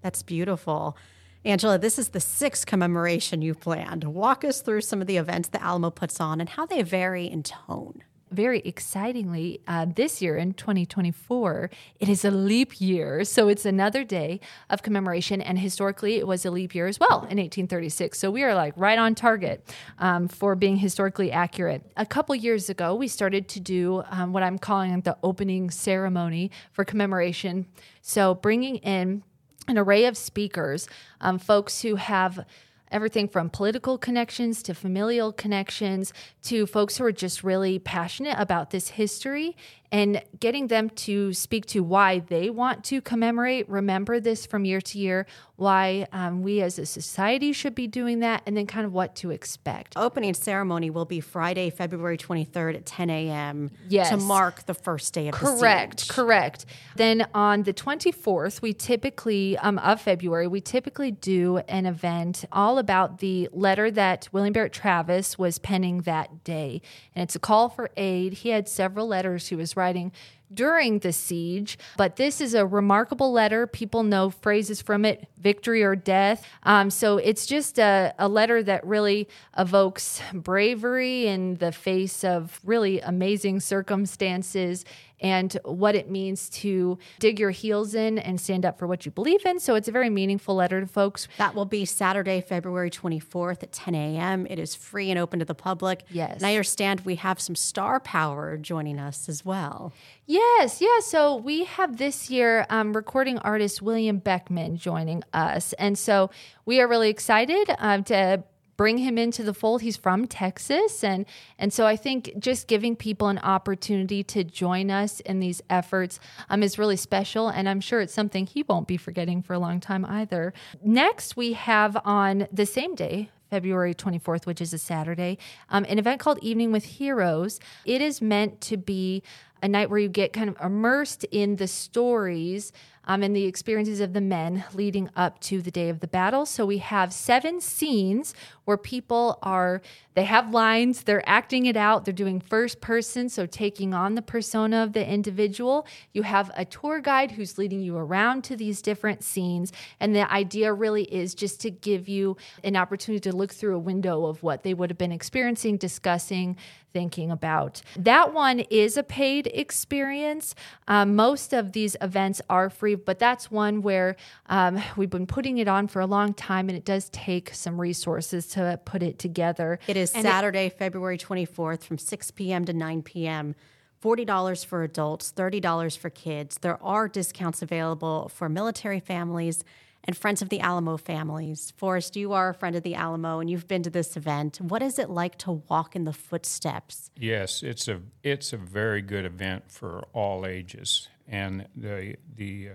That's 0.00 0.22
beautiful. 0.22 0.96
Angela, 1.44 1.78
this 1.78 1.98
is 1.98 2.10
the 2.10 2.20
sixth 2.20 2.66
commemoration 2.66 3.40
you've 3.40 3.60
planned. 3.60 4.04
Walk 4.04 4.44
us 4.44 4.60
through 4.60 4.82
some 4.82 5.00
of 5.00 5.06
the 5.06 5.16
events 5.16 5.48
the 5.48 5.62
Alamo 5.62 5.90
puts 5.90 6.20
on 6.20 6.40
and 6.40 6.50
how 6.50 6.66
they 6.66 6.82
vary 6.82 7.26
in 7.26 7.42
tone 7.42 8.02
very 8.30 8.60
excitingly, 8.60 9.60
uh, 9.66 9.86
this 9.94 10.22
year 10.22 10.36
in 10.36 10.54
2024, 10.54 11.70
it 11.98 12.08
is 12.08 12.24
a 12.24 12.30
leap 12.30 12.80
year. 12.80 13.24
So 13.24 13.48
it's 13.48 13.64
another 13.64 14.04
day 14.04 14.40
of 14.68 14.82
commemoration. 14.82 15.40
And 15.40 15.58
historically, 15.58 16.16
it 16.16 16.26
was 16.26 16.44
a 16.44 16.50
leap 16.50 16.74
year 16.74 16.86
as 16.86 17.00
well 17.00 17.20
in 17.22 17.38
1836. 17.38 18.18
So 18.18 18.30
we 18.30 18.42
are 18.42 18.54
like 18.54 18.74
right 18.76 18.98
on 18.98 19.14
target 19.14 19.74
um, 19.98 20.28
for 20.28 20.54
being 20.54 20.76
historically 20.76 21.32
accurate. 21.32 21.90
A 21.96 22.06
couple 22.06 22.34
years 22.34 22.70
ago, 22.70 22.94
we 22.94 23.08
started 23.08 23.48
to 23.48 23.60
do 23.60 24.04
um, 24.10 24.32
what 24.32 24.42
I'm 24.42 24.58
calling 24.58 25.00
the 25.00 25.16
opening 25.22 25.70
ceremony 25.70 26.50
for 26.72 26.84
commemoration. 26.84 27.66
So 28.02 28.34
bringing 28.34 28.76
in 28.76 29.22
an 29.70 29.78
array 29.78 30.04
of 30.04 30.16
speakers, 30.16 30.88
um, 31.20 31.38
folks 31.38 31.80
who 31.82 31.94
have 31.96 32.44
everything 32.90 33.28
from 33.28 33.48
political 33.48 33.96
connections 33.96 34.62
to 34.64 34.74
familial 34.74 35.32
connections 35.32 36.12
to 36.42 36.66
folks 36.66 36.98
who 36.98 37.04
are 37.04 37.12
just 37.12 37.44
really 37.44 37.78
passionate 37.78 38.34
about 38.38 38.70
this 38.70 38.88
history 38.88 39.56
and 39.92 40.22
getting 40.38 40.68
them 40.68 40.90
to 40.90 41.32
speak 41.32 41.66
to 41.66 41.80
why 41.80 42.20
they 42.20 42.48
want 42.48 42.84
to 42.84 43.00
commemorate, 43.00 43.68
remember 43.68 44.20
this 44.20 44.46
from 44.46 44.64
year 44.64 44.80
to 44.80 44.98
year, 44.98 45.26
why 45.56 46.06
um, 46.12 46.42
we 46.42 46.62
as 46.62 46.78
a 46.78 46.86
society 46.86 47.52
should 47.52 47.74
be 47.74 47.86
doing 47.86 48.20
that, 48.20 48.42
and 48.46 48.56
then 48.56 48.66
kind 48.66 48.86
of 48.86 48.92
what 48.92 49.14
to 49.16 49.30
expect. 49.30 49.94
Opening 49.96 50.32
ceremony 50.32 50.90
will 50.90 51.04
be 51.04 51.20
Friday, 51.20 51.68
February 51.70 52.16
23rd 52.16 52.76
at 52.76 52.86
10 52.86 53.10
a.m. 53.10 53.70
Yes. 53.88 54.10
To 54.10 54.16
mark 54.16 54.64
the 54.66 54.74
first 54.74 55.12
day 55.12 55.28
of 55.28 55.34
correct, 55.34 56.06
the 56.06 56.14
Correct, 56.14 56.64
correct. 56.64 56.66
Then 56.96 57.26
on 57.34 57.64
the 57.64 57.74
24th, 57.74 58.62
we 58.62 58.72
typically, 58.72 59.58
um, 59.58 59.78
of 59.78 60.00
February, 60.00 60.46
we 60.46 60.60
typically 60.60 61.10
do 61.10 61.58
an 61.68 61.84
event 61.84 62.44
all 62.52 62.78
about 62.78 63.18
the 63.18 63.48
letter 63.52 63.90
that 63.90 64.28
William 64.32 64.52
Barrett 64.52 64.72
Travis 64.72 65.38
was 65.38 65.58
penning 65.58 66.02
that 66.02 66.44
day. 66.44 66.80
And 67.14 67.24
it's 67.24 67.34
a 67.34 67.40
call 67.40 67.68
for 67.68 67.90
aid. 67.96 68.32
He 68.34 68.50
had 68.50 68.68
several 68.68 69.06
letters 69.08 69.48
he 69.48 69.56
was 69.56 69.76
writing 69.80 70.12
during 70.52 70.98
the 70.98 71.12
siege. 71.12 71.78
But 71.96 72.16
this 72.16 72.40
is 72.40 72.54
a 72.54 72.66
remarkable 72.66 73.32
letter. 73.32 73.66
People 73.66 74.02
know 74.02 74.30
phrases 74.30 74.82
from 74.82 75.04
it 75.04 75.28
victory 75.38 75.82
or 75.82 75.96
death. 75.96 76.46
Um, 76.64 76.90
so 76.90 77.18
it's 77.18 77.46
just 77.46 77.78
a, 77.78 78.12
a 78.18 78.28
letter 78.28 78.62
that 78.62 78.84
really 78.84 79.28
evokes 79.56 80.20
bravery 80.34 81.26
in 81.26 81.56
the 81.56 81.72
face 81.72 82.24
of 82.24 82.60
really 82.64 83.00
amazing 83.00 83.60
circumstances 83.60 84.84
and 85.20 85.56
what 85.64 85.94
it 85.94 86.10
means 86.10 86.48
to 86.50 86.98
dig 87.18 87.38
your 87.38 87.50
heels 87.50 87.94
in 87.94 88.18
and 88.18 88.40
stand 88.40 88.64
up 88.64 88.78
for 88.78 88.86
what 88.86 89.04
you 89.04 89.12
believe 89.12 89.44
in. 89.44 89.60
So 89.60 89.74
it's 89.74 89.88
a 89.88 89.92
very 89.92 90.10
meaningful 90.10 90.54
letter 90.54 90.80
to 90.80 90.86
folks. 90.86 91.28
That 91.38 91.54
will 91.54 91.64
be 91.64 91.84
Saturday, 91.84 92.40
February 92.40 92.90
24th 92.90 93.62
at 93.62 93.72
10 93.72 93.94
a.m. 93.94 94.46
It 94.48 94.58
is 94.58 94.74
free 94.74 95.10
and 95.10 95.18
open 95.18 95.38
to 95.38 95.44
the 95.44 95.54
public. 95.54 96.04
Yes. 96.10 96.36
And 96.36 96.46
I 96.46 96.52
understand 96.52 97.00
we 97.00 97.16
have 97.16 97.40
some 97.40 97.54
star 97.54 98.00
power 98.00 98.56
joining 98.56 98.98
us 98.98 99.28
as 99.28 99.44
well. 99.44 99.92
Yes, 100.26 100.80
yeah. 100.80 101.00
So 101.00 101.36
we 101.36 101.64
have 101.64 101.96
this 101.96 102.30
year 102.30 102.66
um, 102.70 102.92
recording 102.92 103.38
artist 103.38 103.82
William 103.82 104.18
Beckman 104.18 104.76
joining 104.76 105.24
us. 105.32 105.72
And 105.74 105.98
so 105.98 106.30
we 106.64 106.80
are 106.80 106.86
really 106.86 107.10
excited 107.10 107.68
um, 107.78 108.04
to 108.04 108.44
bring 108.80 108.96
him 108.96 109.18
into 109.18 109.42
the 109.42 109.52
fold. 109.52 109.82
He's 109.82 109.98
from 109.98 110.26
Texas 110.26 111.04
and 111.04 111.26
and 111.58 111.70
so 111.70 111.86
I 111.86 111.96
think 111.96 112.32
just 112.38 112.66
giving 112.66 112.96
people 112.96 113.28
an 113.28 113.36
opportunity 113.40 114.22
to 114.22 114.42
join 114.42 114.90
us 114.90 115.20
in 115.20 115.38
these 115.38 115.60
efforts 115.68 116.18
um, 116.48 116.62
is 116.62 116.78
really 116.78 116.96
special 116.96 117.50
and 117.50 117.68
I'm 117.68 117.82
sure 117.82 118.00
it's 118.00 118.14
something 118.14 118.46
he 118.46 118.62
won't 118.62 118.88
be 118.88 118.96
forgetting 118.96 119.42
for 119.42 119.52
a 119.52 119.58
long 119.58 119.80
time 119.80 120.06
either. 120.06 120.54
Next 120.82 121.36
we 121.36 121.52
have 121.52 121.94
on 122.06 122.48
the 122.50 122.64
same 122.64 122.94
day 122.94 123.28
February 123.50 123.94
24th, 123.94 124.46
which 124.46 124.62
is 124.62 124.72
a 124.72 124.78
Saturday, 124.78 125.36
um, 125.68 125.84
an 125.86 125.98
event 125.98 126.18
called 126.18 126.38
Evening 126.40 126.72
with 126.72 126.84
Heroes. 126.84 127.60
It 127.84 128.00
is 128.00 128.22
meant 128.22 128.62
to 128.62 128.78
be 128.78 129.22
a 129.62 129.68
night 129.68 129.90
where 129.90 129.98
you 129.98 130.08
get 130.08 130.32
kind 130.32 130.48
of 130.48 130.56
immersed 130.58 131.24
in 131.24 131.56
the 131.56 131.68
stories 131.68 132.72
um, 133.04 133.22
and 133.22 133.34
the 133.34 133.44
experiences 133.44 134.00
of 134.00 134.12
the 134.12 134.20
men 134.20 134.64
leading 134.74 135.08
up 135.16 135.40
to 135.40 135.62
the 135.62 135.70
day 135.70 135.88
of 135.88 136.00
the 136.00 136.06
battle. 136.06 136.46
So 136.46 136.66
we 136.66 136.78
have 136.78 137.12
seven 137.12 137.60
scenes 137.60 138.34
where 138.64 138.76
people 138.76 139.38
are, 139.42 139.82
they 140.14 140.24
have 140.24 140.52
lines, 140.52 141.04
they're 141.04 141.28
acting 141.28 141.66
it 141.66 141.76
out, 141.76 142.04
they're 142.04 142.12
doing 142.12 142.40
first 142.40 142.80
person, 142.80 143.28
so 143.28 143.46
taking 143.46 143.94
on 143.94 144.16
the 144.16 144.22
persona 144.22 144.82
of 144.82 144.92
the 144.92 145.06
individual. 145.06 145.86
You 146.12 146.22
have 146.22 146.50
a 146.56 146.64
tour 146.64 147.00
guide 147.00 147.32
who's 147.32 147.58
leading 147.58 147.80
you 147.80 147.96
around 147.96 148.42
to 148.44 148.56
these 148.56 148.82
different 148.82 149.22
scenes. 149.22 149.72
And 150.00 150.14
the 150.14 150.30
idea 150.30 150.72
really 150.72 151.04
is 151.04 151.34
just 151.34 151.60
to 151.60 151.70
give 151.70 152.08
you 152.08 152.36
an 152.64 152.76
opportunity 152.76 153.30
to 153.30 153.36
look 153.36 153.52
through 153.52 153.76
a 153.76 153.78
window 153.78 154.26
of 154.26 154.42
what 154.42 154.64
they 154.64 154.74
would 154.74 154.90
have 154.90 154.98
been 154.98 155.12
experiencing, 155.12 155.76
discussing, 155.76 156.56
thinking 156.92 157.30
about. 157.30 157.82
That 157.96 158.32
one 158.32 158.60
is 158.60 158.96
a 158.96 159.02
paid 159.02 159.46
experience. 159.48 160.54
Um, 160.88 161.14
most 161.14 161.52
of 161.52 161.72
these 161.72 161.96
events 162.00 162.42
are 162.50 162.70
free, 162.70 162.94
but 162.94 163.18
that's 163.18 163.50
one 163.50 163.82
where 163.82 164.16
um, 164.46 164.82
we've 164.96 165.10
been 165.10 165.26
putting 165.26 165.58
it 165.58 165.68
on 165.68 165.86
for 165.86 166.00
a 166.00 166.06
long 166.06 166.34
time 166.34 166.68
and 166.68 166.76
it 166.76 166.84
does 166.84 167.08
take 167.10 167.54
some 167.54 167.80
resources 167.80 168.48
to 168.48 168.80
put 168.84 169.02
it 169.02 169.18
together. 169.18 169.78
It 169.86 169.96
is 169.96 170.09
and 170.14 170.24
Saturday, 170.24 170.66
it, 170.66 170.78
February 170.78 171.18
24th 171.18 171.82
from 171.82 171.98
6 171.98 172.30
p.m. 172.32 172.64
to 172.64 172.72
9 172.72 173.02
p.m. 173.02 173.54
$40 174.02 174.64
for 174.64 174.82
adults, 174.82 175.32
$30 175.36 175.98
for 175.98 176.10
kids. 176.10 176.58
There 176.58 176.82
are 176.82 177.08
discounts 177.08 177.60
available 177.60 178.30
for 178.34 178.48
military 178.48 179.00
families 179.00 179.62
and 180.04 180.16
friends 180.16 180.40
of 180.40 180.48
the 180.48 180.60
Alamo 180.60 180.96
families. 180.96 181.72
Forrest, 181.76 182.16
you 182.16 182.32
are 182.32 182.50
a 182.50 182.54
friend 182.54 182.74
of 182.76 182.82
the 182.82 182.94
Alamo 182.94 183.40
and 183.40 183.50
you've 183.50 183.68
been 183.68 183.82
to 183.82 183.90
this 183.90 184.16
event. 184.16 184.60
What 184.60 184.82
is 184.82 184.98
it 184.98 185.10
like 185.10 185.36
to 185.38 185.52
walk 185.68 185.94
in 185.94 186.04
the 186.04 186.12
footsteps? 186.12 187.10
Yes, 187.16 187.62
it's 187.62 187.88
a 187.88 188.00
it's 188.22 188.52
a 188.52 188.56
very 188.56 189.02
good 189.02 189.24
event 189.24 189.70
for 189.70 190.06
all 190.12 190.46
ages, 190.46 191.08
and 191.28 191.66
the 191.76 192.16
the 192.34 192.70
uh, 192.70 192.72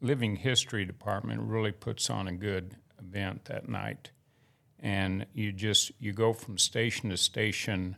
Living 0.00 0.36
History 0.36 0.84
Department 0.84 1.40
really 1.42 1.72
puts 1.72 2.10
on 2.10 2.28
a 2.28 2.32
good 2.32 2.76
event 2.98 3.46
that 3.46 3.68
night. 3.68 4.10
And 4.82 5.26
you 5.32 5.52
just 5.52 5.92
you 6.00 6.12
go 6.12 6.32
from 6.32 6.58
station 6.58 7.10
to 7.10 7.16
station, 7.16 7.96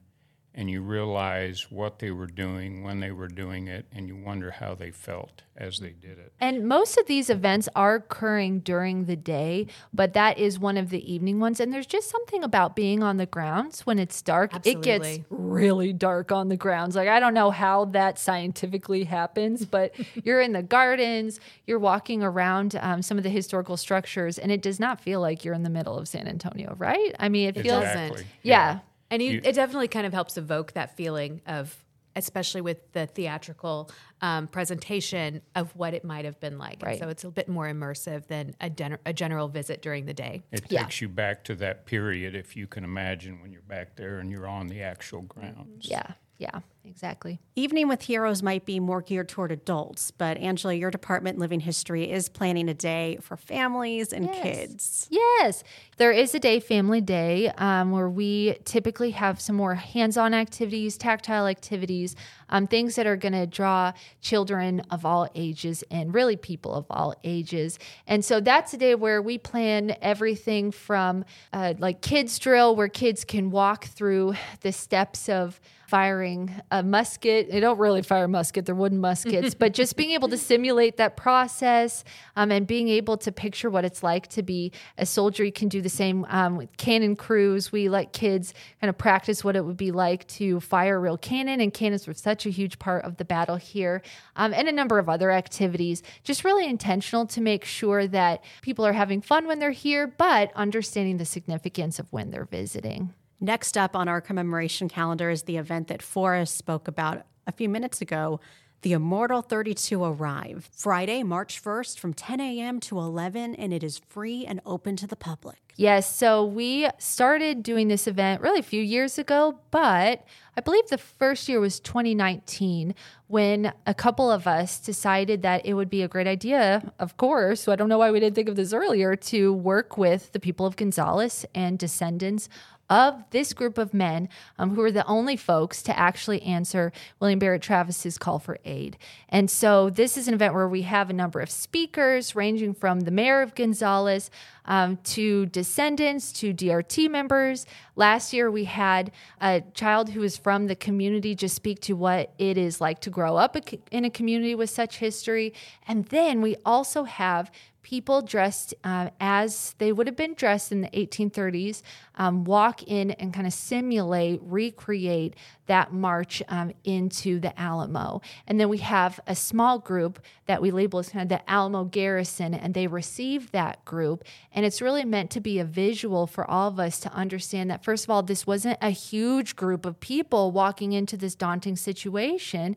and 0.54 0.70
you 0.70 0.80
realize 0.82 1.70
what 1.70 1.98
they 1.98 2.12
were 2.12 2.26
doing 2.28 2.84
when 2.84 3.00
they 3.00 3.10
were 3.10 3.28
doing 3.28 3.66
it, 3.66 3.86
and 3.92 4.06
you 4.06 4.16
wonder 4.16 4.52
how 4.52 4.74
they 4.74 4.90
felt 4.90 5.42
as 5.56 5.78
they 5.78 5.90
did 5.90 6.18
it. 6.18 6.32
And 6.40 6.66
most 6.68 6.96
of 6.96 7.06
these 7.06 7.28
events 7.28 7.68
are 7.74 7.96
occurring 7.96 8.60
during 8.60 9.04
the 9.06 9.16
day, 9.16 9.66
but 9.92 10.12
that 10.14 10.38
is 10.38 10.58
one 10.58 10.76
of 10.76 10.90
the 10.90 11.12
evening 11.12 11.40
ones. 11.40 11.58
And 11.60 11.72
there's 11.72 11.86
just 11.86 12.08
something 12.08 12.44
about 12.44 12.76
being 12.76 13.02
on 13.02 13.16
the 13.16 13.26
grounds 13.26 13.84
when 13.86 13.98
it's 13.98 14.20
dark. 14.22 14.52
It 14.64 14.82
gets 14.82 15.18
really 15.28 15.92
dark 15.92 16.30
on 16.30 16.48
the 16.48 16.56
grounds. 16.56 16.94
Like, 16.96 17.08
I 17.08 17.18
don't 17.20 17.34
know 17.34 17.50
how 17.50 17.86
that 17.86 18.18
scientifically 18.18 19.04
happens, 19.04 19.64
but 19.66 19.94
you're 20.24 20.40
in 20.40 20.52
the 20.52 20.62
gardens, 20.62 21.40
you're 21.66 21.78
walking 21.78 22.22
around 22.22 22.76
um, 22.80 23.02
some 23.02 23.18
of 23.18 23.24
the 23.24 23.30
historical 23.30 23.76
structures, 23.76 24.38
and 24.38 24.52
it 24.52 24.62
does 24.62 24.78
not 24.78 25.00
feel 25.00 25.20
like 25.20 25.44
you're 25.44 25.54
in 25.54 25.64
the 25.64 25.70
middle 25.70 25.98
of 25.98 26.06
San 26.06 26.28
Antonio, 26.28 26.74
right? 26.78 27.14
I 27.18 27.28
mean, 27.28 27.48
it 27.48 27.54
feels, 27.54 27.82
Exactly. 27.82 28.26
yeah. 28.42 28.80
And 29.14 29.22
you, 29.22 29.32
You- 29.34 29.40
it 29.44 29.54
definitely 29.54 29.86
kind 29.88 30.06
of 30.06 30.12
helps 30.12 30.36
evoke 30.36 30.72
that 30.72 30.96
feeling 30.96 31.40
of, 31.46 31.72
especially 32.16 32.62
with 32.62 32.90
the 32.92 33.06
theatrical 33.06 33.90
um, 34.20 34.48
presentation 34.48 35.40
of 35.54 35.74
what 35.76 35.94
it 35.94 36.04
might 36.04 36.24
have 36.24 36.40
been 36.40 36.58
like. 36.58 36.74
And 36.82 36.82
Right. 36.82 36.98
so 36.98 37.08
it's 37.08 37.22
a 37.22 37.30
bit 37.30 37.48
more 37.48 37.66
immersive 37.68 38.26
than 38.26 38.56
a, 38.60 38.68
gen- 38.70 38.98
a 39.06 39.12
general 39.12 39.46
visit 39.46 39.82
during 39.82 40.06
the 40.06 40.14
day. 40.14 40.42
It 40.50 40.64
Yeah. 40.68 40.82
takes 40.82 41.00
you 41.00 41.08
back 41.08 41.44
to 41.44 41.54
that 41.56 41.86
period, 41.86 42.34
if 42.34 42.56
you 42.56 42.66
can 42.66 42.82
imagine, 42.82 43.40
when 43.40 43.52
you're 43.52 43.62
back 43.62 43.94
there 43.94 44.18
and 44.18 44.32
you're 44.32 44.48
on 44.48 44.66
the 44.66 44.82
actual 44.82 45.22
grounds. 45.22 45.88
Yeah. 45.88 46.14
Yeah. 46.38 46.60
Exactly. 46.86 47.40
Evening 47.56 47.88
with 47.88 48.02
Heroes 48.02 48.42
might 48.42 48.66
be 48.66 48.78
more 48.78 49.00
geared 49.00 49.30
toward 49.30 49.50
adults, 49.50 50.10
but 50.10 50.36
Angela, 50.36 50.74
your 50.74 50.90
department, 50.90 51.38
Living 51.38 51.60
History, 51.60 52.10
is 52.10 52.28
planning 52.28 52.68
a 52.68 52.74
day 52.74 53.18
for 53.22 53.38
families 53.38 54.12
and 54.12 54.30
kids. 54.30 55.08
Yes, 55.10 55.64
there 55.96 56.12
is 56.12 56.34
a 56.34 56.38
day, 56.38 56.60
Family 56.60 57.00
Day, 57.00 57.48
um, 57.56 57.90
where 57.90 58.10
we 58.10 58.58
typically 58.64 59.12
have 59.12 59.40
some 59.40 59.56
more 59.56 59.74
hands 59.74 60.18
on 60.18 60.34
activities, 60.34 60.98
tactile 60.98 61.46
activities, 61.46 62.16
um, 62.50 62.66
things 62.66 62.96
that 62.96 63.06
are 63.06 63.16
going 63.16 63.32
to 63.32 63.46
draw 63.46 63.92
children 64.20 64.82
of 64.90 65.06
all 65.06 65.26
ages 65.34 65.84
and 65.90 66.12
really 66.14 66.36
people 66.36 66.74
of 66.74 66.84
all 66.90 67.14
ages. 67.24 67.78
And 68.06 68.22
so 68.22 68.40
that's 68.40 68.74
a 68.74 68.76
day 68.76 68.94
where 68.94 69.22
we 69.22 69.38
plan 69.38 69.96
everything 70.02 70.70
from 70.70 71.24
uh, 71.52 71.74
like 71.78 72.02
kids' 72.02 72.38
drill, 72.38 72.76
where 72.76 72.88
kids 72.88 73.24
can 73.24 73.50
walk 73.50 73.86
through 73.86 74.34
the 74.60 74.72
steps 74.72 75.30
of 75.30 75.60
firing 75.86 76.54
a 76.70 76.82
musket. 76.82 77.50
They 77.50 77.60
don't 77.60 77.78
really 77.78 78.02
fire 78.02 78.28
musket, 78.28 78.66
they're 78.66 78.74
wooden 78.74 79.00
muskets, 79.00 79.54
but 79.54 79.74
just 79.74 79.96
being 79.96 80.10
able 80.10 80.28
to 80.28 80.38
simulate 80.38 80.96
that 80.96 81.16
process 81.16 82.04
um, 82.36 82.50
and 82.50 82.66
being 82.66 82.88
able 82.88 83.16
to 83.18 83.32
picture 83.32 83.70
what 83.70 83.84
it's 83.84 84.02
like 84.02 84.28
to 84.28 84.42
be 84.42 84.72
a 84.98 85.06
soldier. 85.06 85.44
You 85.44 85.52
can 85.52 85.68
do 85.68 85.80
the 85.80 85.88
same 85.88 86.24
um, 86.28 86.56
with 86.56 86.74
cannon 86.76 87.16
crews. 87.16 87.72
We 87.72 87.88
let 87.88 88.12
kids 88.12 88.54
kind 88.80 88.88
of 88.88 88.98
practice 88.98 89.44
what 89.44 89.56
it 89.56 89.64
would 89.64 89.76
be 89.76 89.92
like 89.92 90.26
to 90.28 90.60
fire 90.60 90.96
a 90.96 90.98
real 90.98 91.18
cannon, 91.18 91.60
and 91.60 91.72
cannons 91.72 92.06
were 92.06 92.14
such 92.14 92.46
a 92.46 92.50
huge 92.50 92.78
part 92.78 93.04
of 93.04 93.16
the 93.16 93.24
battle 93.24 93.56
here, 93.56 94.02
um, 94.36 94.54
and 94.54 94.68
a 94.68 94.72
number 94.72 94.98
of 94.98 95.08
other 95.08 95.30
activities. 95.30 96.02
Just 96.22 96.44
really 96.44 96.66
intentional 96.66 97.26
to 97.26 97.40
make 97.40 97.64
sure 97.64 98.06
that 98.06 98.42
people 98.62 98.86
are 98.86 98.92
having 98.92 99.20
fun 99.20 99.46
when 99.46 99.58
they're 99.58 99.70
here, 99.70 100.06
but 100.06 100.52
understanding 100.54 101.16
the 101.16 101.24
significance 101.24 101.98
of 101.98 102.12
when 102.12 102.30
they're 102.30 102.44
visiting. 102.44 103.12
Next 103.44 103.76
up 103.76 103.94
on 103.94 104.08
our 104.08 104.22
commemoration 104.22 104.88
calendar 104.88 105.28
is 105.28 105.42
the 105.42 105.58
event 105.58 105.88
that 105.88 106.00
Forrest 106.00 106.56
spoke 106.56 106.88
about 106.88 107.26
a 107.46 107.52
few 107.52 107.68
minutes 107.68 108.00
ago. 108.00 108.40
The 108.80 108.92
Immortal 108.92 109.42
32 109.42 110.02
arrive 110.02 110.70
Friday, 110.74 111.22
March 111.22 111.62
1st 111.62 111.98
from 111.98 112.14
10 112.14 112.40
a.m. 112.40 112.80
to 112.80 112.98
11, 112.98 113.54
and 113.56 113.74
it 113.74 113.84
is 113.84 114.00
free 114.08 114.46
and 114.46 114.62
open 114.64 114.96
to 114.96 115.06
the 115.06 115.14
public. 115.14 115.58
Yes, 115.76 116.14
so 116.14 116.46
we 116.46 116.88
started 116.98 117.62
doing 117.62 117.88
this 117.88 118.06
event 118.06 118.40
really 118.40 118.60
a 118.60 118.62
few 118.62 118.80
years 118.80 119.18
ago, 119.18 119.58
but 119.70 120.24
I 120.56 120.60
believe 120.60 120.86
the 120.88 120.98
first 120.98 121.48
year 121.48 121.58
was 121.60 121.80
2019 121.80 122.94
when 123.26 123.72
a 123.86 123.92
couple 123.92 124.30
of 124.30 124.46
us 124.46 124.78
decided 124.78 125.42
that 125.42 125.66
it 125.66 125.74
would 125.74 125.90
be 125.90 126.02
a 126.02 126.08
great 126.08 126.28
idea, 126.28 126.92
of 126.98 127.16
course. 127.16 127.62
So 127.62 127.72
I 127.72 127.76
don't 127.76 127.88
know 127.88 127.98
why 127.98 128.12
we 128.12 128.20
didn't 128.20 128.36
think 128.36 128.48
of 128.48 128.56
this 128.56 128.72
earlier 128.72 129.16
to 129.16 129.52
work 129.52 129.98
with 129.98 130.30
the 130.32 130.38
people 130.38 130.64
of 130.64 130.76
Gonzales 130.76 131.44
and 131.54 131.76
descendants 131.76 132.48
of 132.90 133.24
this 133.30 133.52
group 133.52 133.78
of 133.78 133.94
men 133.94 134.28
um, 134.58 134.74
who 134.74 134.82
are 134.82 134.92
the 134.92 135.06
only 135.06 135.36
folks 135.36 135.82
to 135.82 135.98
actually 135.98 136.42
answer 136.42 136.92
William 137.20 137.38
Barrett 137.38 137.62
Travis's 137.62 138.18
call 138.18 138.38
for 138.38 138.58
aid. 138.64 138.96
And 139.28 139.50
so 139.50 139.90
this 139.90 140.16
is 140.16 140.28
an 140.28 140.34
event 140.34 140.54
where 140.54 140.68
we 140.68 140.82
have 140.82 141.10
a 141.10 141.14
number 141.14 141.40
of 141.40 141.50
speakers 141.50 142.36
ranging 142.36 142.74
from 142.74 143.00
the 143.00 143.10
mayor 143.10 143.42
of 143.42 143.54
Gonzales 143.54 144.30
um, 144.66 144.98
to 145.04 145.46
descendants 145.46 146.32
to 146.32 146.54
DRT 146.54 147.10
members. 147.10 147.66
Last 147.96 148.32
year 148.32 148.50
we 148.50 148.64
had 148.64 149.12
a 149.40 149.62
child 149.74 150.10
who 150.10 150.20
was 150.20 150.36
from 150.36 150.66
the 150.66 150.76
community 150.76 151.34
just 151.34 151.54
speak 151.54 151.80
to 151.82 151.94
what 151.94 152.32
it 152.38 152.56
is 152.56 152.80
like 152.80 153.00
to 153.00 153.10
grow 153.10 153.36
up 153.36 153.56
in 153.90 154.04
a 154.04 154.10
community 154.10 154.54
with 154.54 154.70
such 154.70 154.98
history. 154.98 155.52
And 155.86 156.06
then 156.06 156.40
we 156.40 156.56
also 156.64 157.04
have 157.04 157.50
people 157.84 158.22
dressed 158.22 158.74
uh, 158.82 159.10
as 159.20 159.74
they 159.78 159.92
would 159.92 160.08
have 160.08 160.16
been 160.16 160.34
dressed 160.34 160.72
in 160.72 160.80
the 160.80 160.88
1830s 160.88 161.82
um, 162.16 162.44
walk 162.44 162.82
in 162.84 163.12
and 163.12 163.32
kind 163.32 163.46
of 163.46 163.52
simulate, 163.52 164.40
recreate 164.42 165.36
that 165.66 165.92
march 165.92 166.42
um, 166.48 166.72
into 166.84 167.38
the 167.38 167.58
Alamo. 167.60 168.22
And 168.46 168.58
then 168.58 168.68
we 168.68 168.78
have 168.78 169.20
a 169.26 169.36
small 169.36 169.78
group 169.78 170.18
that 170.46 170.62
we 170.62 170.70
label 170.70 170.98
as 170.98 171.10
kind 171.10 171.22
of 171.22 171.28
the 171.28 171.50
Alamo 171.50 171.84
Garrison, 171.84 172.54
and 172.54 172.74
they 172.74 172.86
receive 172.86 173.50
that 173.52 173.84
group. 173.84 174.24
And 174.52 174.64
it's 174.64 174.82
really 174.82 175.04
meant 175.04 175.30
to 175.32 175.40
be 175.40 175.58
a 175.58 175.64
visual 175.64 176.26
for 176.26 176.50
all 176.50 176.68
of 176.68 176.80
us 176.80 176.98
to 177.00 177.12
understand 177.12 177.70
that, 177.70 177.84
first 177.84 178.04
of 178.04 178.10
all, 178.10 178.22
this 178.22 178.46
wasn't 178.46 178.78
a 178.80 178.90
huge 178.90 179.56
group 179.56 179.84
of 179.84 180.00
people 180.00 180.52
walking 180.52 180.92
into 180.92 181.16
this 181.16 181.34
daunting 181.34 181.76
situation. 181.76 182.76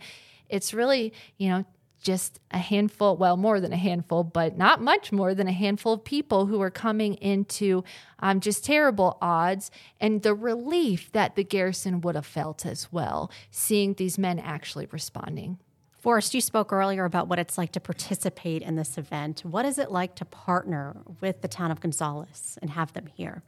It's 0.49 0.73
really, 0.73 1.13
you 1.37 1.49
know, 1.49 1.65
just 2.01 2.39
a 2.51 2.57
handful, 2.57 3.17
well, 3.17 3.37
more 3.37 3.59
than 3.59 3.73
a 3.73 3.77
handful, 3.77 4.23
but 4.23 4.57
not 4.57 4.81
much 4.81 5.11
more 5.11 5.33
than 5.33 5.47
a 5.47 5.51
handful 5.51 5.93
of 5.93 6.03
people 6.03 6.45
who 6.45 6.61
are 6.61 6.71
coming 6.71 7.15
into 7.15 7.83
um, 8.19 8.39
just 8.39 8.65
terrible 8.65 9.17
odds 9.21 9.71
and 9.99 10.21
the 10.21 10.33
relief 10.33 11.11
that 11.11 11.35
the 11.35 11.43
garrison 11.43 12.01
would 12.01 12.15
have 12.15 12.25
felt 12.25 12.65
as 12.65 12.91
well, 12.91 13.31
seeing 13.51 13.93
these 13.93 14.17
men 14.17 14.39
actually 14.39 14.87
responding. 14.91 15.57
Forrest, 15.99 16.33
you 16.33 16.41
spoke 16.41 16.71
earlier 16.71 17.05
about 17.05 17.27
what 17.27 17.39
it's 17.39 17.57
like 17.57 17.71
to 17.73 17.79
participate 17.79 18.61
in 18.61 18.75
this 18.75 18.97
event. 18.97 19.43
What 19.43 19.65
is 19.65 19.77
it 19.77 19.91
like 19.91 20.15
to 20.15 20.25
partner 20.25 20.95
with 21.19 21.41
the 21.41 21.47
town 21.47 21.71
of 21.71 21.81
Gonzales 21.81 22.57
and 22.61 22.71
have 22.71 22.93
them 22.93 23.07
here? 23.07 23.43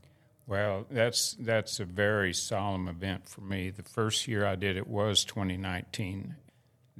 Well, 0.47 0.87
that's 0.89 1.37
that's 1.39 1.79
a 1.79 1.85
very 1.85 2.33
solemn 2.33 2.87
event 2.87 3.29
for 3.29 3.41
me. 3.41 3.69
The 3.69 3.83
first 3.83 4.27
year 4.27 4.47
I 4.47 4.55
did 4.55 4.77
it 4.77 4.87
was 4.87 5.23
2019. 5.23 6.35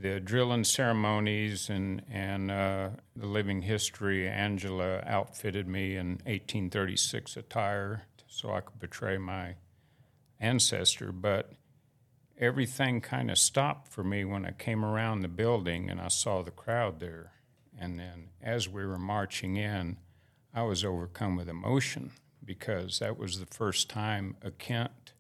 The 0.02 0.22
drilling 0.22 0.64
ceremonies 0.64 1.70
and 1.70 2.04
and 2.10 2.50
uh, 2.50 2.90
the 3.18 3.26
living 3.26 3.64
history. 3.64 4.30
Angela 4.30 5.04
outfitted 5.06 5.68
me 5.68 5.98
in 5.98 6.12
1836 6.24 7.36
attire 7.36 8.04
so 8.28 8.54
I 8.54 8.62
could 8.62 8.80
portray 8.80 9.18
my 9.18 9.56
ancestor, 10.40 11.12
but 11.12 11.52
everything 12.38 13.02
kind 13.02 13.30
of 13.30 13.38
stopped 13.38 13.90
for 13.90 14.04
me 14.04 14.24
when 14.24 14.46
I 14.46 14.52
came 14.52 14.86
around 14.86 15.20
the 15.20 15.28
building 15.28 15.90
and 15.90 16.00
I 16.00 16.08
saw 16.08 16.44
the 16.44 16.52
crowd 16.52 17.02
there. 17.02 17.34
And 17.78 18.00
then 18.00 18.30
as 18.42 18.70
we 18.70 18.86
were 18.86 18.98
marching 18.98 19.58
in, 19.58 19.98
I 20.54 20.62
was 20.64 20.86
overcome 20.86 21.36
with 21.36 21.50
emotion 21.50 22.12
because 22.44 23.00
that 23.00 23.18
was 23.18 23.40
the 23.40 23.46
first 23.46 23.90
time 23.90 24.38
a 24.42 24.52
Kent 24.52 25.12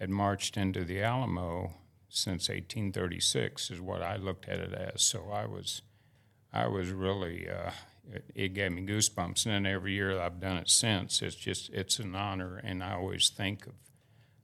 had 0.00 0.08
marched 0.08 0.56
into 0.56 0.84
the 0.84 1.02
Alamo 1.02 1.74
since 2.14 2.48
1836 2.48 3.70
is 3.70 3.80
what 3.80 4.02
I 4.02 4.16
looked 4.16 4.48
at 4.48 4.60
it 4.60 4.72
as. 4.72 5.02
So 5.02 5.30
I 5.32 5.46
was, 5.46 5.82
I 6.52 6.66
was 6.68 6.90
really, 6.90 7.48
uh, 7.48 7.72
it, 8.12 8.24
it 8.34 8.54
gave 8.54 8.72
me 8.72 8.86
goosebumps. 8.86 9.44
And 9.46 9.54
then 9.54 9.66
every 9.66 9.92
year 9.92 10.20
I've 10.20 10.40
done 10.40 10.56
it 10.56 10.70
since. 10.70 11.22
It's 11.22 11.34
just, 11.34 11.70
it's 11.70 11.98
an 11.98 12.14
honor, 12.14 12.60
and 12.62 12.82
I 12.82 12.94
always 12.94 13.28
think 13.28 13.66
of, 13.66 13.74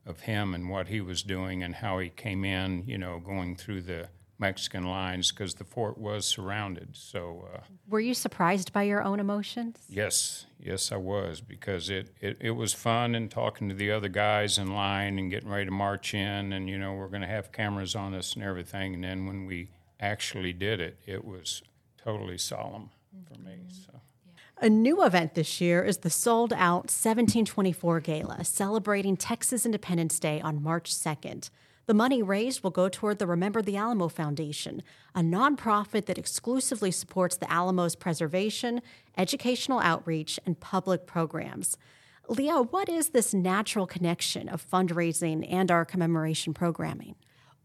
of 0.04 0.20
him 0.20 0.54
and 0.54 0.68
what 0.68 0.88
he 0.88 1.00
was 1.00 1.22
doing 1.22 1.62
and 1.62 1.76
how 1.76 1.98
he 1.98 2.08
came 2.08 2.44
in, 2.44 2.84
you 2.86 2.98
know, 2.98 3.20
going 3.20 3.54
through 3.54 3.82
the 3.82 4.08
Mexican 4.40 4.84
lines 4.84 5.30
because 5.30 5.54
the 5.54 5.64
fort 5.64 5.98
was 5.98 6.26
surrounded. 6.26 6.96
So. 6.96 7.48
Uh, 7.54 7.60
Were 7.88 8.00
you 8.00 8.14
surprised 8.14 8.72
by 8.72 8.84
your 8.84 9.02
own 9.02 9.20
emotions? 9.20 9.78
Yes, 9.88 10.46
yes, 10.58 10.90
I 10.90 10.96
was 10.96 11.40
because 11.40 11.90
it, 11.90 12.10
it, 12.20 12.38
it 12.40 12.50
was 12.52 12.72
fun 12.72 13.14
and 13.14 13.30
talking 13.30 13.68
to 13.68 13.74
the 13.74 13.90
other 13.90 14.08
guys 14.08 14.58
in 14.58 14.74
line 14.74 15.18
and 15.18 15.30
getting 15.30 15.50
ready 15.50 15.66
to 15.66 15.70
march 15.70 16.14
in, 16.14 16.52
and 16.52 16.68
you 16.68 16.78
know 16.78 16.94
we're 16.94 17.08
going 17.08 17.20
to 17.20 17.26
have 17.28 17.52
cameras 17.52 17.94
on 17.94 18.14
us 18.14 18.34
and 18.34 18.42
everything. 18.42 18.94
And 18.94 19.04
then 19.04 19.26
when 19.26 19.44
we 19.46 19.68
actually 20.00 20.52
did 20.52 20.80
it, 20.80 20.98
it 21.06 21.24
was 21.24 21.62
totally 22.02 22.38
solemn 22.38 22.90
for 23.26 23.38
me. 23.40 23.56
So 23.68 24.00
A 24.58 24.70
new 24.70 25.04
event 25.04 25.34
this 25.34 25.60
year 25.60 25.82
is 25.82 25.98
the 25.98 26.10
sold 26.10 26.52
out 26.52 26.90
1724 26.90 28.00
Gala, 28.00 28.44
celebrating 28.44 29.16
Texas 29.16 29.66
Independence 29.66 30.18
Day 30.18 30.40
on 30.40 30.62
March 30.62 30.92
2nd. 30.94 31.50
The 31.90 31.94
money 31.94 32.22
raised 32.22 32.62
will 32.62 32.70
go 32.70 32.88
toward 32.88 33.18
the 33.18 33.26
Remember 33.26 33.62
the 33.62 33.76
Alamo 33.76 34.06
Foundation, 34.06 34.80
a 35.12 35.22
nonprofit 35.22 36.06
that 36.06 36.18
exclusively 36.18 36.92
supports 36.92 37.36
the 37.36 37.52
Alamo's 37.52 37.96
preservation, 37.96 38.80
educational 39.18 39.80
outreach, 39.80 40.38
and 40.46 40.60
public 40.60 41.04
programs. 41.04 41.76
Leah, 42.28 42.62
what 42.62 42.88
is 42.88 43.08
this 43.08 43.34
natural 43.34 43.88
connection 43.88 44.48
of 44.48 44.64
fundraising 44.64 45.44
and 45.52 45.68
our 45.68 45.84
commemoration 45.84 46.54
programming? 46.54 47.16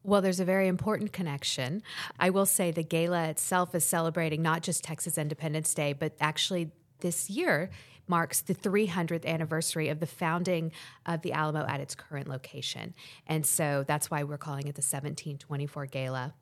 Well, 0.01 0.23
there's 0.23 0.39
a 0.39 0.43
very 0.43 0.67
important 0.67 1.13
connection. 1.13 1.83
I 2.17 2.31
will 2.31 2.47
say 2.47 2.71
the 2.71 2.81
gala 2.81 3.25
itself 3.25 3.75
is 3.75 3.85
celebrating 3.85 4.41
not 4.41 4.63
just 4.63 4.83
Texas 4.83 5.19
Independence 5.19 5.71
Day, 5.75 5.93
but 5.93 6.13
actually 6.19 6.71
this 7.01 7.29
year 7.29 7.69
marks 8.07 8.41
the 8.41 8.55
300th 8.55 9.25
anniversary 9.25 9.89
of 9.89 9.99
the 9.99 10.07
founding 10.07 10.71
of 11.05 11.21
the 11.21 11.33
Alamo 11.33 11.65
at 11.67 11.79
its 11.79 11.95
current 11.95 12.27
location. 12.27 12.93
And 13.27 13.45
so 13.45 13.83
that's 13.87 14.11
why 14.11 14.23
we're 14.23 14.37
calling 14.37 14.67
it 14.67 14.75
the 14.75 14.81
1724 14.81 15.85
Gala. 15.87 16.33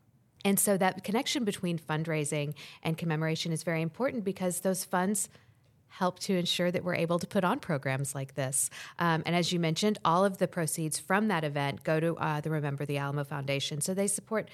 And 0.46 0.60
so 0.60 0.77
that 0.77 1.03
connection 1.03 1.46
between 1.46 1.79
fundraising 1.79 2.53
and 2.82 2.98
commemoration 2.98 3.51
is 3.51 3.63
very 3.63 3.82
important 3.82 4.24
because 4.24 4.60
those 4.60 4.84
funds 4.84 5.29
help 5.88 6.17
to 6.17 6.36
ensure 6.36 6.72
that 6.72 6.84
we're 6.84 6.96
able 6.96 7.20
to 7.20 7.27
put 7.27 7.43
on 7.43 7.60
programs 7.60 8.15
like 8.15 8.34
this. 8.34 8.70
Um, 8.98 9.22
and 9.27 9.36
as 9.36 9.53
you 9.53 9.60
mentioned, 9.60 10.00
all 10.03 10.25
of 10.25 10.39
the 10.39 10.48
proceeds 10.48 10.98
from 10.98 11.27
that 11.27 11.43
event 11.43 11.84
go 11.84 12.00
to 12.00 12.17
uh, 12.17 12.41
the 12.41 12.50
Remember 12.50 12.84
the 12.84 12.98
Alamo 12.98 13.24
Foundation. 13.24 13.79
So 13.79 13.93
they 13.93 14.08
support 14.08 14.50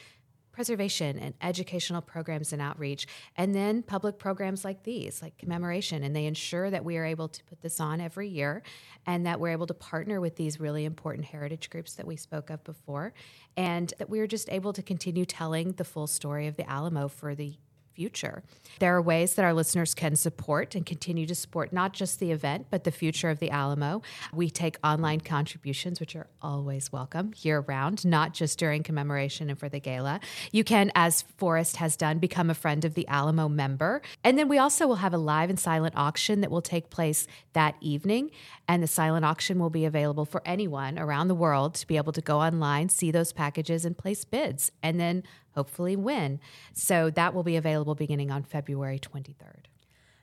preservation 0.59 1.17
and 1.17 1.33
educational 1.41 2.01
programs 2.01 2.51
and 2.51 2.61
outreach, 2.61 3.07
and 3.37 3.55
then 3.55 3.81
public 3.81 4.19
programs 4.19 4.65
like 4.65 4.83
these, 4.83 5.21
like 5.21 5.37
commemoration. 5.37 6.03
And 6.03 6.13
they 6.13 6.25
ensure 6.25 6.69
that 6.69 6.83
we 6.83 6.97
are 6.97 7.05
able 7.05 7.29
to 7.29 7.41
put 7.45 7.61
this 7.61 7.79
on 7.79 8.01
every 8.01 8.27
year 8.27 8.61
and 9.05 9.25
that 9.25 9.39
we're 9.39 9.53
able 9.53 9.67
to 9.67 9.73
partner 9.73 10.19
with 10.19 10.35
these 10.35 10.59
really 10.59 10.83
important 10.83 11.27
heritage 11.27 11.69
groups 11.69 11.93
that 11.93 12.05
we 12.05 12.17
spoke 12.17 12.49
of 12.49 12.61
before, 12.65 13.13
and 13.55 13.93
that 13.99 14.09
we're 14.09 14.27
just 14.27 14.51
able 14.51 14.73
to 14.73 14.83
continue 14.83 15.23
telling 15.23 15.71
the 15.71 15.85
full 15.85 16.07
story 16.07 16.45
of 16.47 16.57
the 16.57 16.69
Alamo 16.69 17.07
for 17.07 17.35
the 17.35 17.55
future. 17.99 18.43
There 18.79 18.95
are 18.95 19.01
ways 19.01 19.33
that 19.33 19.43
our 19.43 19.53
listeners 19.53 19.93
can 19.93 20.15
support 20.15 20.73
and 20.73 20.85
continue 20.85 21.25
to 21.25 21.35
support 21.35 21.73
not 21.73 21.91
just 21.91 22.21
the 22.21 22.31
event, 22.31 22.67
but 22.69 22.85
the 22.85 22.91
future 22.91 23.29
of 23.29 23.39
the 23.39 23.51
Alamo. 23.51 24.01
We 24.33 24.49
take 24.49 24.77
online 24.85 25.19
contributions, 25.19 25.99
which 25.99 26.15
are 26.15 26.27
always 26.41 26.93
welcome 26.93 27.33
year 27.41 27.59
round, 27.59 28.05
not 28.05 28.33
just 28.33 28.57
during 28.57 28.83
commemoration 28.83 29.49
and 29.49 29.59
for 29.59 29.67
the 29.67 29.81
gala. 29.81 30.21
You 30.53 30.63
can, 30.63 30.93
as 30.95 31.23
Forrest 31.35 31.75
has 31.75 31.97
done, 31.97 32.19
become 32.19 32.49
a 32.49 32.53
friend 32.53 32.85
of 32.85 32.93
the 32.93 33.05
Alamo 33.09 33.49
member. 33.49 34.01
And 34.23 34.39
then 34.39 34.47
we 34.47 34.57
also 34.57 34.87
will 34.87 35.03
have 35.03 35.13
a 35.13 35.17
live 35.17 35.49
and 35.49 35.59
silent 35.59 35.95
auction 35.97 36.39
that 36.39 36.49
will 36.49 36.61
take 36.61 36.89
place 36.89 37.27
that 37.51 37.75
evening. 37.81 38.31
And 38.69 38.81
the 38.81 38.87
silent 38.87 39.25
auction 39.25 39.59
will 39.59 39.69
be 39.69 39.83
available 39.83 40.23
for 40.23 40.41
anyone 40.45 40.97
around 40.97 41.27
the 41.27 41.35
world 41.35 41.73
to 41.75 41.85
be 41.85 41.97
able 41.97 42.13
to 42.13 42.21
go 42.21 42.39
online, 42.39 42.87
see 42.87 43.11
those 43.11 43.33
packages, 43.33 43.83
and 43.83 43.97
place 43.97 44.23
bids. 44.23 44.71
And 44.81 45.01
then 45.01 45.23
hopefully 45.59 45.97
win. 45.97 46.39
So 46.71 47.09
that 47.09 47.33
will 47.33 47.43
be 47.43 47.57
available 47.57 47.95
beginning 47.95 48.31
on 48.31 48.43
February 48.43 48.97
23rd. 48.97 49.65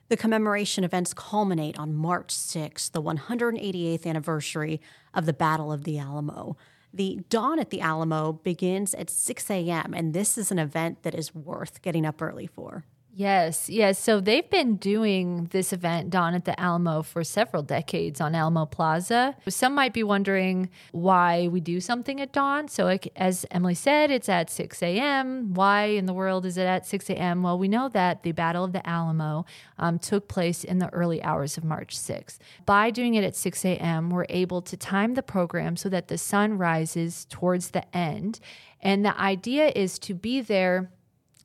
The 0.08 0.16
commemoration 0.16 0.82
events 0.82 1.12
culminate 1.12 1.78
on 1.78 1.94
March 1.94 2.28
6th, 2.34 2.92
the 2.92 3.02
188th 3.02 4.06
anniversary 4.06 4.80
of 5.12 5.26
the 5.26 5.34
Battle 5.34 5.70
of 5.70 5.84
the 5.84 5.98
Alamo. 5.98 6.56
The 6.94 7.20
Dawn 7.28 7.58
at 7.58 7.68
the 7.68 7.82
Alamo 7.82 8.32
begins 8.32 8.94
at 8.94 9.10
6 9.10 9.50
a.m., 9.50 9.92
and 9.92 10.14
this 10.14 10.38
is 10.38 10.50
an 10.50 10.58
event 10.58 11.02
that 11.02 11.14
is 11.14 11.34
worth 11.34 11.82
getting 11.82 12.06
up 12.06 12.22
early 12.22 12.46
for. 12.46 12.86
Yes, 13.18 13.70
yes. 13.70 13.98
So 13.98 14.20
they've 14.20 14.48
been 14.50 14.76
doing 14.76 15.48
this 15.50 15.72
event, 15.72 16.10
Dawn 16.10 16.34
at 16.34 16.44
the 16.44 16.60
Alamo, 16.60 17.00
for 17.00 17.24
several 17.24 17.62
decades 17.62 18.20
on 18.20 18.34
Alamo 18.34 18.66
Plaza. 18.66 19.34
Some 19.48 19.74
might 19.74 19.94
be 19.94 20.02
wondering 20.02 20.68
why 20.92 21.48
we 21.48 21.60
do 21.60 21.80
something 21.80 22.20
at 22.20 22.34
dawn. 22.34 22.68
So, 22.68 22.84
like, 22.84 23.10
as 23.16 23.46
Emily 23.50 23.72
said, 23.72 24.10
it's 24.10 24.28
at 24.28 24.50
6 24.50 24.82
a.m. 24.82 25.54
Why 25.54 25.84
in 25.84 26.04
the 26.04 26.12
world 26.12 26.44
is 26.44 26.58
it 26.58 26.66
at 26.66 26.84
6 26.84 27.08
a.m.? 27.08 27.42
Well, 27.42 27.58
we 27.58 27.68
know 27.68 27.88
that 27.88 28.22
the 28.22 28.32
Battle 28.32 28.64
of 28.64 28.74
the 28.74 28.86
Alamo 28.86 29.46
um, 29.78 29.98
took 29.98 30.28
place 30.28 30.62
in 30.62 30.78
the 30.78 30.90
early 30.90 31.22
hours 31.22 31.56
of 31.56 31.64
March 31.64 31.96
6th. 31.96 32.36
By 32.66 32.90
doing 32.90 33.14
it 33.14 33.24
at 33.24 33.34
6 33.34 33.64
a.m., 33.64 34.10
we're 34.10 34.26
able 34.28 34.60
to 34.60 34.76
time 34.76 35.14
the 35.14 35.22
program 35.22 35.78
so 35.78 35.88
that 35.88 36.08
the 36.08 36.18
sun 36.18 36.58
rises 36.58 37.24
towards 37.30 37.70
the 37.70 37.96
end. 37.96 38.40
And 38.82 39.06
the 39.06 39.18
idea 39.18 39.72
is 39.74 39.98
to 40.00 40.12
be 40.12 40.42
there 40.42 40.90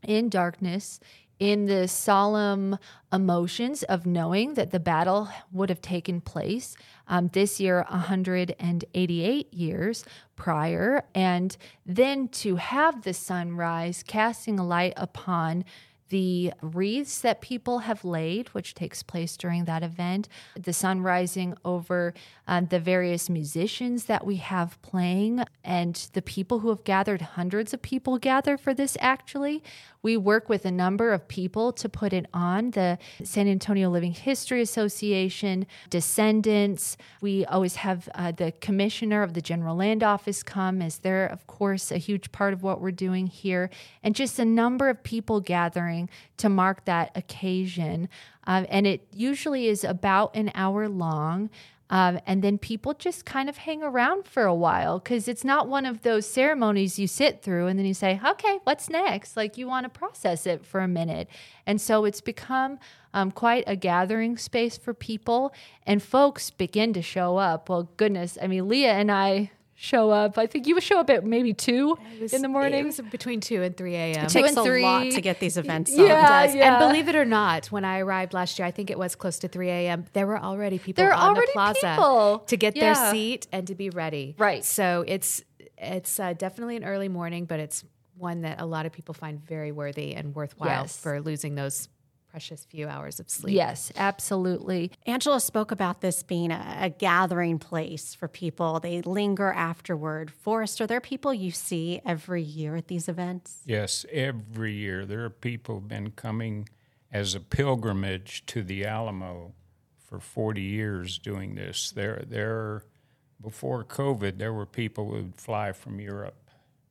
in 0.04 0.30
darkness 0.30 1.00
in 1.42 1.66
the 1.66 1.88
solemn 1.88 2.78
emotions 3.12 3.82
of 3.82 4.06
knowing 4.06 4.54
that 4.54 4.70
the 4.70 4.80
battle 4.80 5.28
would 5.52 5.70
have 5.70 5.82
taken 5.82 6.22
place 6.22 6.76
um, 7.08 7.30
this 7.34 7.60
year 7.60 7.84
188 7.90 9.52
years 9.52 10.06
prior 10.36 11.04
and 11.16 11.58
then 11.84 12.28
to 12.28 12.58
have 12.58 13.02
the 13.02 13.14
sunrise 13.14 14.04
casting 14.06 14.60
a 14.60 14.64
light 14.66 14.94
upon 14.96 15.66
the 16.12 16.52
wreaths 16.62 17.22
that 17.22 17.40
people 17.40 17.80
have 17.80 18.04
laid, 18.04 18.50
which 18.50 18.76
takes 18.76 19.02
place 19.02 19.38
during 19.38 19.64
that 19.64 19.82
event, 19.82 20.28
the 20.62 20.74
sun 20.74 21.02
rising 21.02 21.56
over 21.64 22.14
uh, 22.48 22.60
the 22.60 22.82
various 22.82 23.30
musicians 23.30 24.06
that 24.06 24.26
we 24.26 24.36
have 24.36 24.80
playing, 24.82 25.42
and 25.64 26.10
the 26.12 26.22
people 26.22 26.60
who 26.60 26.68
have 26.68 26.84
gathered. 26.84 27.22
Hundreds 27.22 27.74
of 27.74 27.82
people 27.82 28.18
gather 28.18 28.58
for 28.58 28.74
this 28.74 28.98
actually. 29.00 29.64
We 30.04 30.18
work 30.18 30.50
with 30.50 30.66
a 30.66 30.72
number 30.72 31.12
of 31.14 31.28
people 31.28 31.72
to 31.74 31.88
put 31.88 32.12
it 32.14 32.26
on 32.34 32.72
the 32.72 32.98
San 33.24 33.48
Antonio 33.48 33.90
Living 33.90 34.14
History 34.14 34.62
Association, 34.62 35.68
Descendants. 35.90 36.98
We 37.22 37.46
always 37.46 37.76
have 37.78 38.10
uh, 38.16 38.32
the 38.32 38.52
commissioner 38.54 39.22
of 39.22 39.34
the 39.34 39.42
General 39.42 39.76
Land 39.76 40.04
Office 40.04 40.42
come, 40.44 40.82
as 40.82 41.00
they're, 41.00 41.28
of 41.28 41.46
course, 41.48 41.92
a 41.92 41.98
huge 41.98 42.32
part 42.32 42.54
of 42.54 42.64
what 42.64 42.82
we're 42.82 42.92
doing 42.92 43.28
here, 43.28 43.70
and 44.04 44.16
just 44.16 44.40
a 44.40 44.46
number 44.46 44.90
of 44.90 45.04
people 45.04 45.40
gathering 45.40 46.10
to 46.38 46.50
mark 46.50 46.86
that 46.86 47.12
occasion. 47.16 48.10
Um, 48.46 48.66
and 48.70 48.88
it 48.88 49.08
usually 49.14 49.68
is 49.68 49.84
about 49.84 50.36
an 50.36 50.52
hour 50.56 50.90
long. 50.90 51.50
Um, 51.92 52.20
and 52.26 52.42
then 52.42 52.58
people 52.58 52.94
just 52.94 53.26
kind 53.26 53.50
of 53.50 53.58
hang 53.58 53.84
around 53.84 54.26
for 54.26 54.46
a 54.46 54.56
while 54.56 54.98
because 54.98 55.28
it's 55.28 55.44
not 55.44 55.68
one 55.68 55.86
of 55.86 56.04
those 56.04 56.26
ceremonies 56.26 56.98
you 56.98 57.06
sit 57.06 57.44
through 57.44 57.68
and 57.68 57.78
then 57.78 57.86
you 57.86 57.94
say, 57.94 58.20
okay, 58.26 58.60
what's 58.64 58.90
next? 58.90 59.36
Like 59.36 59.58
you 59.58 59.68
want 59.68 59.84
to 59.84 59.90
process 59.90 60.48
it 60.48 60.66
for 60.66 60.80
a 60.80 60.88
minute. 60.88 61.28
And 61.68 61.82
so 61.82 62.06
it's 62.06 62.22
become 62.22 62.80
um, 63.14 63.30
quite 63.30 63.66
a 63.68 63.76
gathering 63.76 64.38
space 64.38 64.78
for 64.78 64.94
people, 64.94 65.54
and 65.86 66.02
folks 66.02 66.50
begin 66.50 66.94
to 66.94 67.02
show 67.02 67.36
up. 67.36 67.68
Well, 67.68 67.90
goodness, 67.98 68.38
I 68.42 68.48
mean, 68.48 68.70
Leah 68.70 68.94
and 68.94 69.12
I 69.12 69.52
show 69.82 70.12
up. 70.12 70.38
I 70.38 70.46
think 70.46 70.68
you 70.68 70.76
would 70.76 70.84
show 70.84 71.00
up 71.00 71.10
at 71.10 71.26
maybe 71.26 71.54
two 71.54 71.98
was, 72.20 72.34
in 72.34 72.44
the 72.44 72.48
morning. 72.48 72.80
It 72.82 72.86
was 72.86 73.00
between 73.10 73.40
two 73.40 73.64
and 73.64 73.76
three 73.76 73.96
a.m. 73.96 74.26
It 74.26 74.30
takes 74.30 74.50
and 74.50 74.58
a 74.60 74.82
lot 74.82 75.12
to 75.12 75.22
get 75.22 75.40
these 75.40 75.58
events 75.58 75.92
Yeah, 75.92 76.04
on. 76.50 76.56
yeah. 76.56 76.78
And 76.78 76.80
believe 76.88 77.10
it 77.10 77.16
or 77.16 77.26
not, 77.26 77.68
when 77.72 77.84
I 77.84 78.00
arrived 78.00 78.34
last 78.34 78.60
year, 78.60 78.68
I 78.68 78.72
think 78.72 78.92
it 78.92 79.00
was 79.00 79.16
close 79.16 79.40
to 79.40 79.48
3 79.48 79.70
a.m. 79.70 80.06
There 80.14 80.28
were 80.28 80.38
already 80.40 80.78
people 80.78 81.04
There 81.04 81.12
are 81.12 81.16
on 81.20 81.30
already 81.30 81.48
the 81.48 81.52
plaza 81.54 81.80
people. 81.96 82.40
to 82.48 82.58
get 82.58 82.76
Yeah. 82.76 82.94
their 82.94 83.12
seat 83.12 83.48
and 83.52 83.66
to 83.68 83.76
be 83.76 83.90
ready. 83.90 84.36
Right. 84.38 84.64
So 84.64 85.04
it's 85.08 85.44
it's 85.78 86.20
uh, 86.20 86.34
definitely 86.34 86.76
an 86.78 86.84
early 86.84 87.10
morning, 87.10 87.46
but 87.46 87.60
it's 87.60 87.84
one 88.18 88.42
that 88.42 88.62
a 88.62 88.66
lot 88.68 88.86
of 88.86 88.92
people 88.92 89.16
find 89.16 89.44
very 89.44 89.72
worthy 89.72 90.14
and 90.14 90.36
worthwhile 90.36 90.82
Yes. 90.84 90.96
for 90.98 91.20
losing 91.22 91.56
those 91.56 91.90
precious 92.32 92.64
few 92.64 92.88
hours 92.88 93.20
of 93.20 93.30
sleep. 93.30 93.56
Yes, 93.56 93.92
absolutely. 93.98 94.92
Angela 95.06 95.42
spoke 95.42 95.72
about 95.72 96.00
this 96.00 96.24
being 96.24 96.50
a, 96.50 96.78
a 96.82 96.90
gathering 96.90 97.60
place 97.60 98.16
for 98.16 98.30
people. 98.30 98.80
They 98.80 99.02
linger 99.02 99.52
afterward. 99.52 100.32
Forrest, 100.32 100.80
are 100.80 100.88
there 100.88 101.02
people 101.02 101.34
you 101.34 101.52
see 101.52 102.02
every 102.06 102.42
year 102.42 102.78
at 102.78 102.88
these 102.88 103.10
events? 103.10 103.60
Yes, 103.66 104.06
every 104.10 104.74
year 104.74 105.06
there 105.06 105.26
are 105.26 105.30
people 105.30 105.76
who've 105.76 105.88
been 105.88 106.12
coming 106.12 106.70
as 107.12 107.36
a 107.36 107.42
pilgrimage 107.42 108.46
to 108.46 108.64
the 108.64 108.86
Alamo 108.86 109.54
for 110.08 110.20
40 110.20 110.62
years 110.62 111.20
doing 111.20 111.56
this. 111.56 111.92
There, 111.92 112.24
there, 112.26 112.84
before 113.42 113.84
COVID, 113.84 114.38
there 114.38 114.54
were 114.54 114.66
people 114.66 115.10
who 115.10 115.16
would 115.16 115.36
fly 115.36 115.74
from 115.74 116.00
Europe 116.00 116.41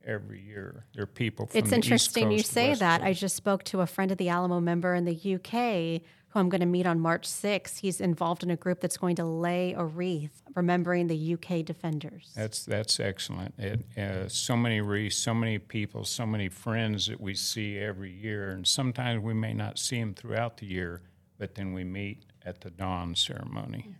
every 0.05 0.41
year. 0.41 0.85
There 0.93 1.03
are 1.03 1.07
people 1.07 1.47
from 1.47 1.57
It's 1.57 1.69
the 1.69 1.77
East 1.77 1.85
interesting 1.85 2.31
you 2.31 2.39
say 2.39 2.69
West 2.69 2.79
that. 2.79 3.01
I 3.01 3.13
just 3.13 3.35
spoke 3.35 3.63
to 3.65 3.81
a 3.81 3.87
friend 3.87 4.11
of 4.11 4.17
the 4.17 4.29
Alamo 4.29 4.59
member 4.59 4.95
in 4.95 5.05
the 5.05 5.35
UK 5.35 6.01
who 6.31 6.39
I'm 6.39 6.47
going 6.47 6.61
to 6.61 6.67
meet 6.67 6.85
on 6.85 6.99
March 6.99 7.27
6th. 7.27 7.79
He's 7.79 7.99
involved 7.99 8.41
in 8.41 8.51
a 8.51 8.55
group 8.55 8.79
that's 8.79 8.95
going 8.95 9.17
to 9.17 9.25
lay 9.25 9.73
a 9.73 9.83
wreath 9.83 10.41
remembering 10.55 11.07
the 11.07 11.33
UK 11.33 11.65
defenders. 11.65 12.31
That's 12.35 12.63
that's 12.65 12.99
excellent. 12.99 13.53
It, 13.57 13.85
uh, 13.97 14.29
so 14.29 14.55
many 14.55 14.81
wreaths, 14.81 15.17
so 15.17 15.33
many 15.33 15.59
people, 15.59 16.05
so 16.05 16.25
many 16.25 16.47
friends 16.47 17.07
that 17.07 17.19
we 17.19 17.35
see 17.35 17.77
every 17.77 18.11
year, 18.11 18.51
and 18.51 18.65
sometimes 18.65 19.21
we 19.21 19.33
may 19.33 19.53
not 19.53 19.77
see 19.77 19.99
them 19.99 20.13
throughout 20.13 20.57
the 20.57 20.67
year, 20.67 21.01
but 21.37 21.55
then 21.55 21.73
we 21.73 21.83
meet 21.83 22.23
at 22.45 22.61
the 22.61 22.69
dawn 22.69 23.15
ceremony. 23.15 23.93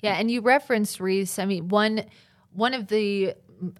Yeah, 0.00 0.14
and 0.14 0.30
you 0.30 0.40
referenced 0.40 1.00
wreaths. 1.00 1.38
I 1.38 1.46
mean, 1.46 1.68
one 1.68 2.04
one 2.56 2.74
of 2.74 2.88
the 2.88 3.34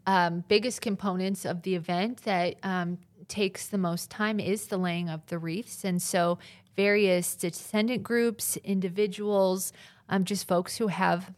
um, 0.06 0.44
biggest 0.48 0.80
components 0.80 1.44
of 1.44 1.62
the 1.62 1.74
event 1.74 2.22
that 2.22 2.56
um, 2.62 2.98
takes 3.28 3.66
the 3.66 3.78
most 3.78 4.10
time 4.10 4.38
is 4.38 4.66
the 4.66 4.76
laying 4.76 5.08
of 5.08 5.26
the 5.26 5.38
wreaths, 5.38 5.84
and 5.84 6.00
so 6.00 6.38
various 6.76 7.34
descendant 7.34 8.02
groups, 8.02 8.56
individuals, 8.58 9.72
um, 10.08 10.24
just 10.24 10.46
folks 10.46 10.76
who 10.76 10.88
have 10.88 11.32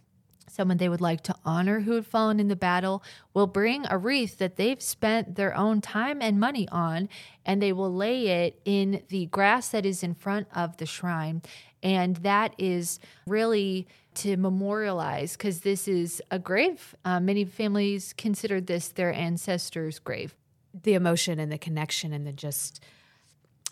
someone 0.48 0.78
they 0.78 0.88
would 0.88 1.00
like 1.00 1.20
to 1.22 1.34
honor 1.44 1.80
who 1.80 1.92
had 1.92 2.06
fallen 2.06 2.40
in 2.40 2.48
the 2.48 2.56
battle 2.56 3.02
will 3.34 3.46
bring 3.46 3.84
a 3.88 3.98
wreath 3.98 4.38
that 4.38 4.56
they've 4.56 4.82
spent 4.82 5.36
their 5.36 5.56
own 5.56 5.80
time 5.80 6.20
and 6.20 6.40
money 6.40 6.66
on 6.70 7.08
and 7.44 7.62
they 7.62 7.72
will 7.72 7.94
lay 7.94 8.26
it 8.26 8.60
in 8.64 9.02
the 9.08 9.26
grass 9.26 9.68
that 9.68 9.86
is 9.86 10.02
in 10.02 10.14
front 10.14 10.48
of 10.54 10.76
the 10.78 10.86
shrine 10.86 11.42
And 11.82 12.16
that 12.16 12.54
is 12.58 12.98
really 13.26 13.86
to 14.14 14.36
memorialize 14.36 15.36
because 15.36 15.60
this 15.60 15.86
is 15.86 16.20
a 16.30 16.38
grave. 16.38 16.94
Uh, 17.04 17.20
many 17.20 17.44
families 17.44 18.12
consider 18.16 18.60
this 18.60 18.88
their 18.88 19.12
ancestors' 19.12 19.98
grave. 19.98 20.34
The 20.82 20.94
emotion 20.94 21.38
and 21.38 21.50
the 21.52 21.58
connection 21.58 22.12
and 22.12 22.26
the 22.26 22.32
just 22.32 22.82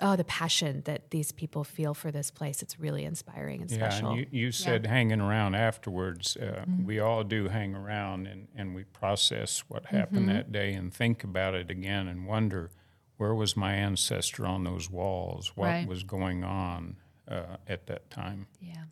oh 0.01 0.15
the 0.15 0.25
passion 0.25 0.83
that 0.85 1.11
these 1.11 1.33
people 1.33 1.65
feel 1.65 1.95
for 1.95 2.11
this 2.11 2.31
place 2.31 2.61
it's 2.61 2.79
really 2.79 3.05
inspiring 3.05 3.63
and 3.63 3.71
Yeah, 3.71 3.89
special 3.89 4.11
and 4.11 4.19
you, 4.19 4.27
you 4.31 4.53
said 4.53 4.87
hanging 4.87 5.21
around 5.23 5.55
afterwards. 5.55 6.37
Uh, 6.37 6.65
We 6.85 7.01
all 7.01 7.25
do 7.25 7.49
hang 7.49 7.75
around 7.75 8.27
and, 8.27 8.49
and 8.55 8.75
we 8.75 8.85
process 8.85 9.61
what 9.69 9.87
happened 9.87 10.29
that 10.29 10.53
day 10.53 10.75
and 10.75 10.93
think 10.93 11.25
about 11.25 11.55
it 11.55 11.71
again 11.71 12.09
and 12.09 12.27
wonder 12.27 12.71
where 13.17 13.35
was 13.35 13.57
my 13.57 13.73
ancestor 13.75 14.45
on 14.47 14.65
those 14.65 14.91
walls? 14.91 15.53
What 15.57 15.67
Right. 15.69 15.89
was 15.89 16.03
going 16.03 16.45
on 16.45 16.97
uh, 17.29 17.57
at 17.69 17.87
that 17.87 18.11
time? 18.11 18.47
Yeah. 18.61 18.85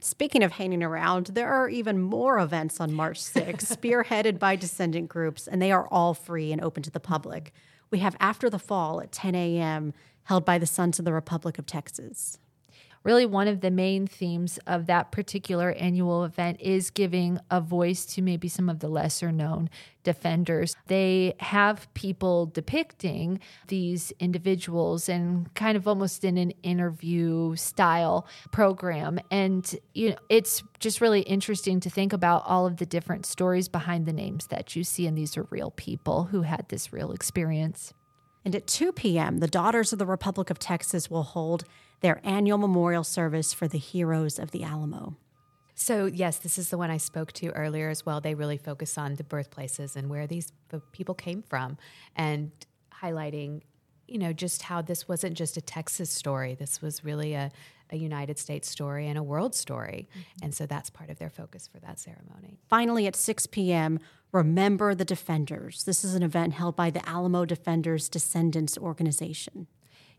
Speaking 0.00 0.42
of 0.42 0.52
hanging 0.52 0.82
around, 0.82 1.26
there 1.26 1.52
are 1.52 1.68
even 1.68 2.00
more 2.00 2.38
events 2.38 2.80
on 2.80 2.92
March 2.92 3.20
6th, 3.20 3.76
spearheaded 3.76 4.38
by 4.38 4.56
descendant 4.56 5.08
groups, 5.08 5.46
and 5.46 5.60
they 5.60 5.72
are 5.72 5.86
all 5.90 6.14
free 6.14 6.52
and 6.52 6.62
open 6.62 6.82
to 6.82 6.90
the 6.90 7.00
public. 7.00 7.52
We 7.90 7.98
have 7.98 8.16
After 8.18 8.48
the 8.48 8.58
Fall 8.58 9.00
at 9.00 9.12
10 9.12 9.34
a.m., 9.34 9.92
held 10.24 10.44
by 10.44 10.58
the 10.58 10.66
Sons 10.66 10.98
of 10.98 11.04
the 11.04 11.12
Republic 11.12 11.58
of 11.58 11.66
Texas. 11.66 12.38
Really 13.04 13.26
one 13.26 13.48
of 13.48 13.60
the 13.60 13.70
main 13.70 14.06
themes 14.06 14.58
of 14.66 14.86
that 14.86 15.12
particular 15.12 15.72
annual 15.72 16.24
event 16.24 16.60
is 16.60 16.90
giving 16.90 17.38
a 17.50 17.60
voice 17.60 18.04
to 18.06 18.22
maybe 18.22 18.48
some 18.48 18.68
of 18.68 18.80
the 18.80 18.88
lesser 18.88 19.32
known 19.32 19.68
defenders. 20.02 20.74
They 20.86 21.34
have 21.38 21.92
people 21.94 22.46
depicting 22.46 23.40
these 23.68 24.12
individuals 24.18 25.08
and 25.08 25.52
kind 25.54 25.76
of 25.76 25.86
almost 25.86 26.24
in 26.24 26.36
an 26.38 26.52
interview 26.62 27.54
style 27.56 28.26
program 28.50 29.20
and 29.30 29.76
you 29.94 30.10
know 30.10 30.16
it's 30.28 30.62
just 30.80 31.00
really 31.00 31.20
interesting 31.22 31.80
to 31.80 31.90
think 31.90 32.12
about 32.12 32.42
all 32.46 32.66
of 32.66 32.78
the 32.78 32.86
different 32.86 33.26
stories 33.26 33.68
behind 33.68 34.06
the 34.06 34.12
names 34.12 34.48
that 34.48 34.74
you 34.74 34.82
see 34.82 35.06
and 35.06 35.16
these 35.16 35.36
are 35.36 35.46
real 35.50 35.70
people 35.70 36.24
who 36.24 36.42
had 36.42 36.68
this 36.68 36.92
real 36.92 37.12
experience. 37.12 37.94
And 38.44 38.54
at 38.54 38.66
2 38.66 38.92
p.m., 38.92 39.38
the 39.38 39.46
Daughters 39.46 39.92
of 39.92 39.98
the 39.98 40.06
Republic 40.06 40.50
of 40.50 40.58
Texas 40.58 41.10
will 41.10 41.22
hold 41.22 41.64
their 42.00 42.20
annual 42.24 42.58
memorial 42.58 43.04
service 43.04 43.52
for 43.52 43.68
the 43.68 43.78
heroes 43.78 44.38
of 44.38 44.50
the 44.50 44.64
Alamo. 44.64 45.16
So, 45.74 46.06
yes, 46.06 46.38
this 46.38 46.58
is 46.58 46.68
the 46.68 46.78
one 46.78 46.90
I 46.90 46.96
spoke 46.96 47.32
to 47.34 47.48
earlier 47.50 47.88
as 47.88 48.04
well. 48.04 48.20
They 48.20 48.34
really 48.34 48.58
focus 48.58 48.98
on 48.98 49.14
the 49.14 49.24
birthplaces 49.24 49.96
and 49.96 50.10
where 50.10 50.26
these 50.26 50.52
the 50.68 50.80
people 50.92 51.14
came 51.14 51.42
from 51.42 51.78
and 52.14 52.50
highlighting, 53.02 53.62
you 54.06 54.18
know, 54.18 54.32
just 54.32 54.62
how 54.62 54.82
this 54.82 55.08
wasn't 55.08 55.36
just 55.36 55.56
a 55.56 55.60
Texas 55.60 56.10
story. 56.10 56.54
This 56.54 56.82
was 56.82 57.04
really 57.04 57.34
a, 57.34 57.50
a 57.92 57.96
United 57.96 58.38
States 58.38 58.68
story 58.68 59.06
and 59.06 59.18
a 59.18 59.22
world 59.22 59.54
story. 59.54 60.08
And 60.42 60.54
so 60.54 60.66
that's 60.66 60.90
part 60.90 61.10
of 61.10 61.18
their 61.18 61.30
focus 61.30 61.68
for 61.68 61.78
that 61.80 62.00
ceremony. 62.00 62.58
Finally, 62.68 63.06
at 63.06 63.14
6 63.14 63.46
p.m., 63.46 64.00
Remember 64.32 64.94
the 64.94 65.04
Defenders. 65.04 65.84
This 65.84 66.04
is 66.04 66.14
an 66.14 66.22
event 66.22 66.54
held 66.54 66.74
by 66.74 66.88
the 66.88 67.06
Alamo 67.06 67.44
Defenders 67.44 68.08
Descendants 68.08 68.78
Organization. 68.78 69.66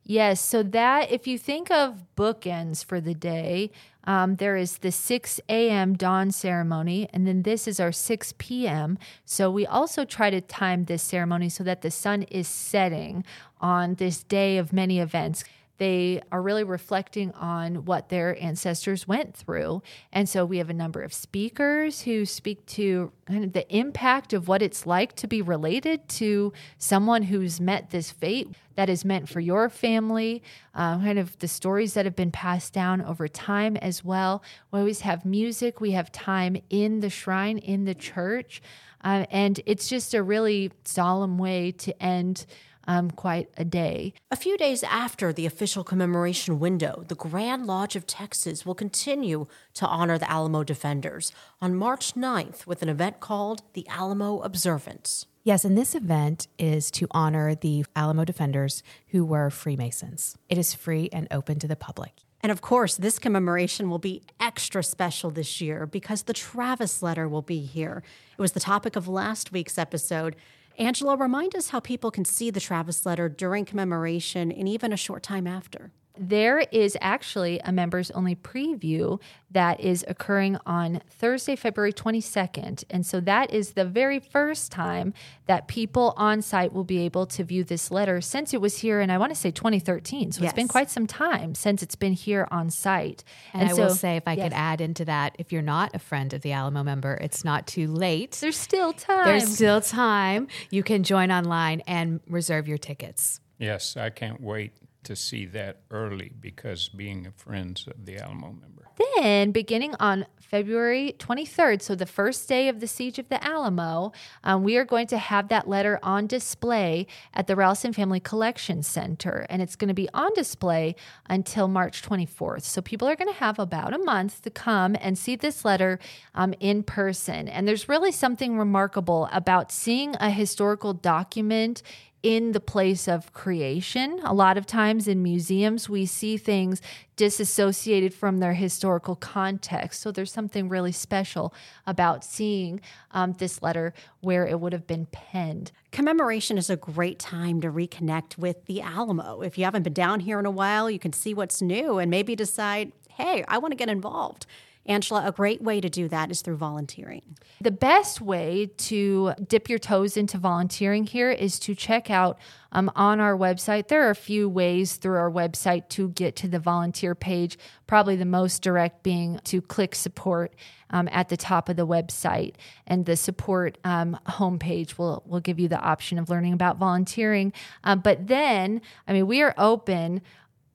Yes, 0.05 0.41
so 0.41 0.61
that 0.63 1.11
if 1.11 1.27
you 1.27 1.39
think 1.39 1.71
of 1.71 2.03
bookends 2.15 2.83
for 2.83 2.99
the 2.99 3.13
day, 3.13 3.71
um, 4.03 4.35
there 4.35 4.57
is 4.57 4.79
the 4.79 4.91
6 4.91 5.39
a.m. 5.47 5.93
dawn 5.93 6.29
ceremony, 6.29 7.07
and 7.13 7.25
then 7.25 7.43
this 7.43 7.67
is 7.67 7.79
our 7.79 7.93
6 7.93 8.33
p.m. 8.37 8.99
So 9.23 9.49
we 9.49 9.65
also 9.65 10.03
try 10.03 10.29
to 10.29 10.41
time 10.41 10.85
this 10.85 11.01
ceremony 11.01 11.47
so 11.47 11.63
that 11.63 11.81
the 11.81 11.89
sun 11.89 12.23
is 12.23 12.49
setting 12.49 13.23
on 13.61 13.95
this 13.95 14.23
day 14.23 14.57
of 14.57 14.73
many 14.73 14.99
events. 14.99 15.45
They 15.83 16.21
are 16.31 16.41
really 16.41 16.63
reflecting 16.63 17.33
on 17.33 17.83
what 17.83 18.07
their 18.07 18.41
ancestors 18.41 19.05
went 19.05 19.35
through. 19.35 19.83
And 20.13 20.29
so 20.29 20.45
we 20.45 20.59
have 20.59 20.69
a 20.69 20.73
number 20.73 21.01
of 21.01 21.13
speakers 21.13 22.03
who 22.03 22.25
speak 22.25 22.65
to 22.67 23.11
kind 23.27 23.43
of 23.43 23.51
the 23.51 23.69
impact 23.69 24.31
of 24.31 24.47
what 24.47 24.61
it's 24.61 24.85
like 24.85 25.13
to 25.17 25.27
be 25.27 25.41
related 25.41 26.07
to 26.07 26.53
someone 26.77 27.23
who's 27.23 27.59
met 27.59 27.89
this 27.89 28.11
fate 28.11 28.47
that 28.75 28.87
is 28.87 29.03
meant 29.03 29.27
for 29.27 29.41
your 29.41 29.67
family, 29.67 30.41
uh, 30.73 30.99
kind 30.99 31.19
of 31.19 31.37
the 31.39 31.49
stories 31.49 31.95
that 31.95 32.05
have 32.05 32.15
been 32.15 32.31
passed 32.31 32.71
down 32.71 33.01
over 33.01 33.27
time 33.27 33.75
as 33.75 34.05
well. 34.05 34.41
We 34.71 34.79
always 34.79 35.01
have 35.01 35.25
music, 35.25 35.81
we 35.81 35.91
have 35.91 36.13
time 36.13 36.55
in 36.69 37.01
the 37.01 37.09
shrine, 37.09 37.57
in 37.57 37.83
the 37.83 37.93
church. 37.93 38.61
Uh, 39.03 39.25
and 39.29 39.59
it's 39.65 39.89
just 39.89 40.13
a 40.13 40.23
really 40.23 40.71
solemn 40.85 41.37
way 41.37 41.73
to 41.73 42.01
end 42.01 42.45
um, 42.87 43.11
quite 43.11 43.49
a 43.57 43.65
day. 43.65 44.13
A 44.31 44.35
few 44.35 44.57
days 44.57 44.83
after 44.83 45.31
the 45.31 45.45
official 45.45 45.83
commemoration 45.83 46.59
window, 46.59 47.03
the 47.07 47.15
Grand 47.15 47.65
Lodge 47.65 47.95
of 47.95 48.07
Texas 48.07 48.65
will 48.65 48.75
continue 48.75 49.47
to 49.75 49.87
honor 49.87 50.17
the 50.17 50.29
Alamo 50.29 50.63
Defenders 50.63 51.31
on 51.61 51.75
March 51.75 52.13
9th 52.13 52.65
with 52.67 52.81
an 52.81 52.89
event 52.89 53.19
called 53.19 53.63
the 53.73 53.87
Alamo 53.87 54.39
Observance. 54.39 55.25
Yes, 55.45 55.65
and 55.65 55.77
this 55.77 55.93
event 55.93 56.47
is 56.57 56.89
to 56.91 57.07
honor 57.11 57.53
the 57.53 57.85
Alamo 57.97 58.23
defenders 58.23 58.81
who 59.07 59.25
were 59.25 59.49
Freemasons. 59.49 60.37
It 60.47 60.57
is 60.57 60.73
free 60.73 61.09
and 61.11 61.27
open 61.31 61.59
to 61.59 61.67
the 61.67 61.75
public. 61.75 62.13
And 62.43 62.51
of 62.51 62.61
course, 62.61 62.97
this 62.97 63.19
commemoration 63.19 63.89
will 63.89 63.99
be 63.99 64.21
extra 64.39 64.83
special 64.83 65.29
this 65.29 65.61
year 65.61 65.85
because 65.85 66.23
the 66.23 66.33
Travis 66.33 67.01
letter 67.01 67.27
will 67.27 67.41
be 67.41 67.59
here. 67.59 68.03
It 68.37 68.41
was 68.41 68.51
the 68.51 68.59
topic 68.59 68.97
of 68.97 69.07
last 69.07 69.53
week's 69.53 69.77
episode. 69.77 70.35
Angela, 70.79 71.15
remind 71.15 71.55
us 71.55 71.69
how 71.69 71.79
people 71.79 72.09
can 72.09 72.25
see 72.25 72.49
the 72.49 72.59
Travis 72.59 73.05
letter 73.05 73.29
during 73.29 73.63
commemoration 73.63 74.51
and 74.51 74.67
even 74.67 74.91
a 74.91 74.97
short 74.97 75.21
time 75.21 75.45
after. 75.45 75.91
There 76.17 76.59
is 76.71 76.95
actually 77.01 77.59
a 77.63 77.71
members 77.71 78.11
only 78.11 78.35
preview 78.35 79.19
that 79.49 79.79
is 79.79 80.05
occurring 80.07 80.57
on 80.65 81.01
Thursday, 81.09 81.55
February 81.55 81.91
22nd. 81.91 82.83
And 82.89 83.05
so 83.05 83.19
that 83.21 83.51
is 83.51 83.73
the 83.73 83.85
very 83.85 84.19
first 84.19 84.71
time 84.71 85.13
that 85.47 85.67
people 85.67 86.13
on 86.15 86.41
site 86.41 86.71
will 86.71 86.83
be 86.83 86.99
able 86.99 87.25
to 87.27 87.43
view 87.43 87.63
this 87.63 87.89
letter 87.89 88.21
since 88.21 88.53
it 88.53 88.61
was 88.61 88.79
here 88.79 89.01
in, 89.01 89.09
I 89.09 89.17
want 89.17 89.31
to 89.31 89.35
say 89.35 89.49
2013. 89.49 90.33
So 90.33 90.43
it's 90.43 90.53
been 90.53 90.67
quite 90.67 90.91
some 90.91 91.07
time 91.07 91.55
since 91.55 91.81
it's 91.81 91.95
been 91.95 92.13
here 92.13 92.47
on 92.51 92.69
site. 92.69 93.23
And, 93.53 93.69
I 93.69 93.73
so 93.73 93.83
will 93.83 93.89
say, 93.95 94.17
if 94.17 94.27
I 94.27 94.33
yes. 94.33 94.45
could 94.45 94.53
add 94.53 94.81
into 94.81 95.05
that, 95.05 95.35
if 95.39 95.51
you're 95.51 95.61
not 95.61 95.95
a 95.95 95.99
friend 95.99 96.33
of 96.33 96.41
the 96.41 96.51
Alamo 96.51 96.83
member, 96.83 97.15
it's 97.15 97.43
not 97.43 97.65
too 97.65 97.87
late. 97.87 98.33
there's 98.33 98.57
still 98.57 98.93
time. 98.93 99.25
There's 99.25 99.51
still 99.51 99.81
time. 99.81 100.47
You 100.69 100.83
can 100.83 101.03
join 101.03 101.31
online 101.31 101.81
and 101.87 102.19
reserve 102.27 102.67
your 102.67 102.77
tickets. 102.77 103.39
Yes, 103.57 103.97
I 103.97 104.09
can't 104.09 104.41
wait 104.41 104.73
to 105.03 105.15
see 105.15 105.45
that 105.47 105.81
early 105.91 106.31
because 106.39 106.89
being 106.89 107.25
a 107.27 107.31
friends 107.31 107.87
of 107.87 108.05
the 108.05 108.17
Alamo 108.17 108.47
member. 108.47 108.83
Then, 109.15 109.51
beginning 109.51 109.95
on 109.99 110.27
February 110.39 111.15
23rd, 111.17 111.81
so 111.81 111.95
the 111.95 112.05
first 112.05 112.47
day 112.47 112.67
of 112.67 112.79
the 112.79 112.85
Siege 112.85 113.17
of 113.17 113.27
the 113.27 113.43
Alamo, 113.43 114.11
um, 114.43 114.63
we 114.63 114.77
are 114.77 114.85
going 114.85 115.07
to 115.07 115.17
have 115.17 115.47
that 115.47 115.67
letter 115.67 115.99
on 116.03 116.27
display 116.27 117.07
at 117.33 117.47
the 117.47 117.55
Ralston 117.55 117.91
Family 117.91 118.19
Collection 118.19 118.83
Center. 118.83 119.47
And 119.49 119.63
it's 119.63 119.75
going 119.75 119.87
to 119.87 119.95
be 119.95 120.09
on 120.13 120.31
display 120.35 120.95
until 121.27 121.67
March 121.67 122.03
24th. 122.03 122.61
So 122.63 122.81
people 122.81 123.07
are 123.07 123.15
going 123.15 123.33
to 123.33 123.39
have 123.39 123.57
about 123.57 123.93
a 123.93 123.97
month 123.97 124.43
to 124.43 124.51
come 124.51 124.95
and 125.01 125.17
see 125.17 125.35
this 125.35 125.65
letter 125.65 125.97
um, 126.35 126.53
in 126.59 126.83
person. 126.83 127.47
And 127.47 127.67
there's 127.67 127.89
really 127.89 128.11
something 128.11 128.59
remarkable 128.59 129.27
about 129.31 129.71
seeing 129.71 130.15
a 130.19 130.29
historical 130.29 130.93
document 130.93 131.81
in 132.23 132.53
the 132.53 132.59
place 132.61 133.07
of 133.09 133.33
creation. 133.33 134.19
A 134.23 134.33
lot 134.33 134.57
of 134.57 134.65
times 134.65 135.09
in 135.09 135.21
museums, 135.21 135.89
we 135.89 136.05
see 136.05 136.37
things 136.37 136.81
disassociated 137.17 138.13
from 138.13 138.39
their 138.39 138.53
historical 138.53 139.17
context. 139.17 140.01
So 140.01 140.09
there's 140.09 140.31
something 140.31 140.69
really 140.69 140.93
special 140.93 141.53
about 141.85 142.23
seeing 142.23 142.79
um, 143.11 143.33
this 143.33 143.61
letter 143.61 143.93
where 144.21 144.47
it 144.47 144.61
would 144.61 144.71
have 144.71 144.87
been 144.87 145.05
penned. 145.07 145.73
Commemoration 145.91 146.57
is 146.57 146.69
a 146.69 146.77
great 146.77 147.19
time 147.19 147.59
to 147.59 147.69
reconnect 147.69 148.37
with 148.37 148.65
the 148.65 148.81
Alamo. 148.81 149.41
If 149.41 149.57
you 149.57 149.65
haven't 149.65 149.83
been 149.83 149.93
down 149.93 150.21
here 150.21 150.39
in 150.39 150.45
a 150.45 150.51
while, 150.51 150.89
you 150.89 150.99
can 150.99 151.13
see 151.13 151.33
what's 151.33 151.61
new 151.61 151.97
and 151.97 152.09
maybe 152.09 152.35
decide, 152.37 152.93
hey, 153.09 153.43
I 153.49 153.57
want 153.57 153.73
to 153.73 153.77
get 153.77 153.89
involved. 153.89 154.47
Angela, 154.85 155.25
a 155.25 155.31
great 155.31 155.61
way 155.61 155.79
to 155.79 155.89
do 155.89 156.09
that 156.09 156.29
is 156.29 156.41
through 156.41 156.57
volunteering. 156.57 157.37
The 157.61 157.71
best 157.71 158.19
way 158.19 158.69
to 158.77 159.33
dip 159.47 159.69
your 159.69 159.79
toes 159.79 160.17
into 160.17 160.37
volunteering 160.37 161.05
here 161.05 161.31
is 161.31 161.57
to 161.59 161.73
check 161.73 162.09
out 162.09 162.37
um, 162.73 162.91
on 162.95 163.21
our 163.21 163.37
website. 163.37 163.87
There 163.87 164.05
are 164.05 164.09
a 164.09 164.15
few 164.15 164.49
ways 164.49 164.97
through 164.97 165.15
our 165.15 165.31
website 165.31 165.87
to 165.89 166.09
get 166.09 166.35
to 166.37 166.49
the 166.49 166.59
volunteer 166.59 167.15
page, 167.15 167.57
probably 167.87 168.17
the 168.17 168.25
most 168.25 168.61
direct 168.61 169.03
being 169.03 169.39
to 169.45 169.61
click 169.61 169.95
support 169.95 170.53
um, 170.89 171.07
at 171.11 171.29
the 171.29 171.37
top 171.37 171.69
of 171.69 171.77
the 171.77 171.87
website. 171.87 172.55
And 172.85 173.05
the 173.05 173.15
support 173.15 173.77
um, 173.85 174.19
homepage 174.27 174.97
will, 174.97 175.23
will 175.25 175.39
give 175.39 175.59
you 175.59 175.69
the 175.69 175.79
option 175.79 176.19
of 176.19 176.29
learning 176.29 176.53
about 176.53 176.77
volunteering. 176.77 177.53
Um, 177.85 177.99
but 178.01 178.27
then, 178.27 178.81
I 179.07 179.13
mean, 179.13 179.27
we 179.27 179.41
are 179.41 179.53
open 179.57 180.21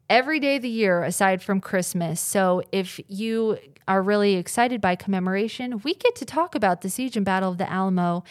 every 0.09 0.41
day 0.41 0.57
of 0.57 0.63
the 0.63 0.69
year 0.69 1.03
aside 1.03 1.43
from 1.43 1.61
Christmas. 1.61 2.21
So 2.21 2.63
if 2.73 3.01
you 3.09 3.59
are 3.87 4.03
really 4.03 4.35
excited 4.35 4.81
by 4.81 4.97
commemoration, 4.97 5.81
we 5.85 5.95
get 5.95 6.15
to 6.17 6.25
talk 6.25 6.55
about 6.55 6.81
the 6.81 6.91
siege 6.91 7.17
and 7.17 7.25
battle 7.27 7.51
of 7.51 7.59
the 7.59 7.71
Alamo 7.71 8.25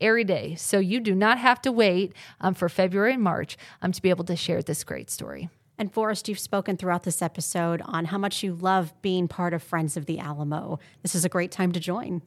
every 0.00 0.24
day. 0.24 0.54
So 0.54 0.78
you 0.78 1.00
do 1.00 1.14
not 1.14 1.38
have 1.38 1.60
to 1.62 1.72
wait 1.72 2.14
um, 2.40 2.54
for 2.54 2.68
February 2.68 3.14
and 3.14 3.22
March 3.22 3.56
um, 3.82 3.92
to 3.92 4.02
be 4.02 4.10
able 4.10 4.24
to 4.24 4.36
share 4.36 4.62
this 4.62 4.82
great 4.84 5.10
story. 5.10 5.50
And 5.78 5.92
Forrest, 5.92 6.28
you've 6.28 6.38
spoken 6.38 6.76
throughout 6.76 7.04
this 7.04 7.22
episode 7.22 7.80
on 7.84 8.06
how 8.06 8.18
much 8.18 8.42
you 8.42 8.54
love 8.54 8.92
being 9.00 9.28
part 9.28 9.54
of 9.54 9.62
Friends 9.62 9.96
of 9.96 10.06
the 10.06 10.18
Alamo. 10.18 10.78
This 11.02 11.14
is 11.14 11.24
a 11.24 11.28
great 11.30 11.50
time 11.50 11.72
to 11.72 11.80
join. 11.80 12.22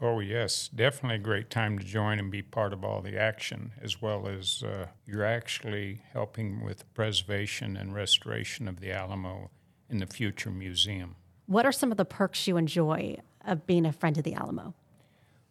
Oh, 0.00 0.20
yes, 0.20 0.68
definitely 0.68 1.16
a 1.16 1.20
great 1.20 1.48
time 1.48 1.78
to 1.78 1.84
join 1.84 2.18
and 2.18 2.30
be 2.30 2.42
part 2.42 2.74
of 2.74 2.84
all 2.84 3.00
the 3.00 3.18
action, 3.18 3.72
as 3.80 4.02
well 4.02 4.28
as 4.28 4.62
uh, 4.62 4.88
you're 5.06 5.24
actually 5.24 6.02
helping 6.12 6.62
with 6.62 6.80
the 6.80 6.84
preservation 6.86 7.78
and 7.78 7.94
restoration 7.94 8.68
of 8.68 8.80
the 8.80 8.92
Alamo 8.92 9.50
in 9.88 9.98
the 9.98 10.06
future 10.06 10.50
museum. 10.50 11.16
What 11.46 11.64
are 11.64 11.72
some 11.72 11.90
of 11.90 11.96
the 11.96 12.04
perks 12.04 12.46
you 12.46 12.58
enjoy 12.58 13.16
of 13.46 13.66
being 13.66 13.86
a 13.86 13.92
friend 13.92 14.18
of 14.18 14.24
the 14.24 14.34
Alamo? 14.34 14.74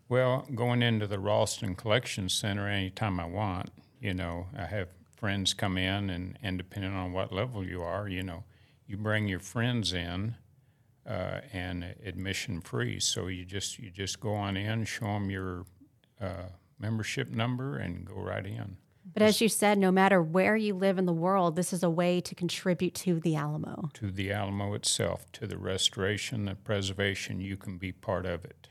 Well, 0.10 0.46
going 0.54 0.84
into 0.84 1.08
the 1.08 1.18
Ralston 1.18 1.74
Collection 1.74 2.30
Center 2.30 2.68
anytime 2.68 3.20
I 3.20 3.26
want, 3.26 3.72
you 4.00 4.14
know, 4.14 4.46
I 4.56 4.66
have 4.66 4.90
friends 5.16 5.56
come 5.56 5.76
in, 5.76 6.12
and, 6.12 6.38
and 6.44 6.60
depending 6.60 6.94
on 6.94 7.14
what 7.14 7.34
level 7.34 7.66
you 7.66 7.82
are, 7.82 8.08
you 8.08 8.22
know, 8.22 8.44
you 8.86 8.98
bring 8.98 9.28
your 9.28 9.40
friends 9.40 9.92
in 9.92 10.36
uh, 11.08 11.42
and 11.54 11.84
admission 12.04 12.62
free. 12.62 13.00
So 13.00 13.28
you 13.28 13.46
just 13.46 13.80
you 13.80 13.90
just 13.90 14.20
go 14.20 14.34
on 14.34 14.58
in, 14.58 14.86
show 14.86 15.06
them 15.06 15.30
your 15.30 15.66
uh, 16.20 16.50
membership 16.80 17.30
number, 17.30 17.78
and 17.78 18.06
go 18.06 18.16
right 18.16 18.46
in. 18.46 18.78
But 19.14 19.22
as 19.22 19.40
you 19.40 19.50
said, 19.50 19.78
no 19.78 19.92
matter 19.92 20.22
where 20.22 20.56
you 20.56 20.74
live 20.74 20.98
in 20.98 21.06
the 21.06 21.14
world, 21.14 21.56
this 21.56 21.72
is 21.72 21.84
a 21.84 21.90
way 21.90 22.22
to 22.22 22.34
contribute 22.34 22.96
to 22.96 23.20
the 23.20 23.36
Alamo. 23.36 23.92
To 23.94 24.10
the 24.10 24.32
Alamo 24.32 24.74
itself, 24.74 25.32
to 25.34 25.46
the 25.46 25.58
restoration, 25.58 26.46
the 26.46 26.56
preservation, 26.56 27.40
you 27.40 27.56
can 27.56 27.78
be 27.78 27.92
part 27.92 28.26
of 28.26 28.44
it. 28.46 28.68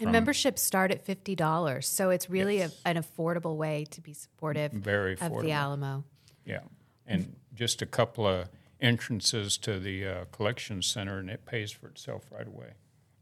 And 0.00 0.10
memberships 0.10 0.62
start 0.62 0.90
at 0.90 1.04
fifty 1.04 1.36
dollars, 1.36 1.86
so 1.86 2.10
it's 2.10 2.28
really 2.28 2.58
yes. 2.58 2.80
a, 2.84 2.88
an 2.88 2.96
affordable 2.96 3.56
way 3.56 3.84
to 3.90 4.00
be 4.00 4.12
supportive 4.12 4.72
Very 4.72 5.16
affordable. 5.16 5.36
of 5.38 5.42
the 5.44 5.52
Alamo. 5.52 6.04
Yeah, 6.44 6.60
and 7.06 7.36
just 7.54 7.80
a 7.82 7.86
couple 7.86 8.26
of 8.26 8.48
entrances 8.84 9.56
to 9.58 9.80
the 9.80 10.06
uh, 10.06 10.24
collection 10.30 10.82
center, 10.82 11.18
and 11.18 11.30
it 11.30 11.46
pays 11.46 11.72
for 11.72 11.88
itself 11.88 12.24
right 12.30 12.46
away. 12.46 12.74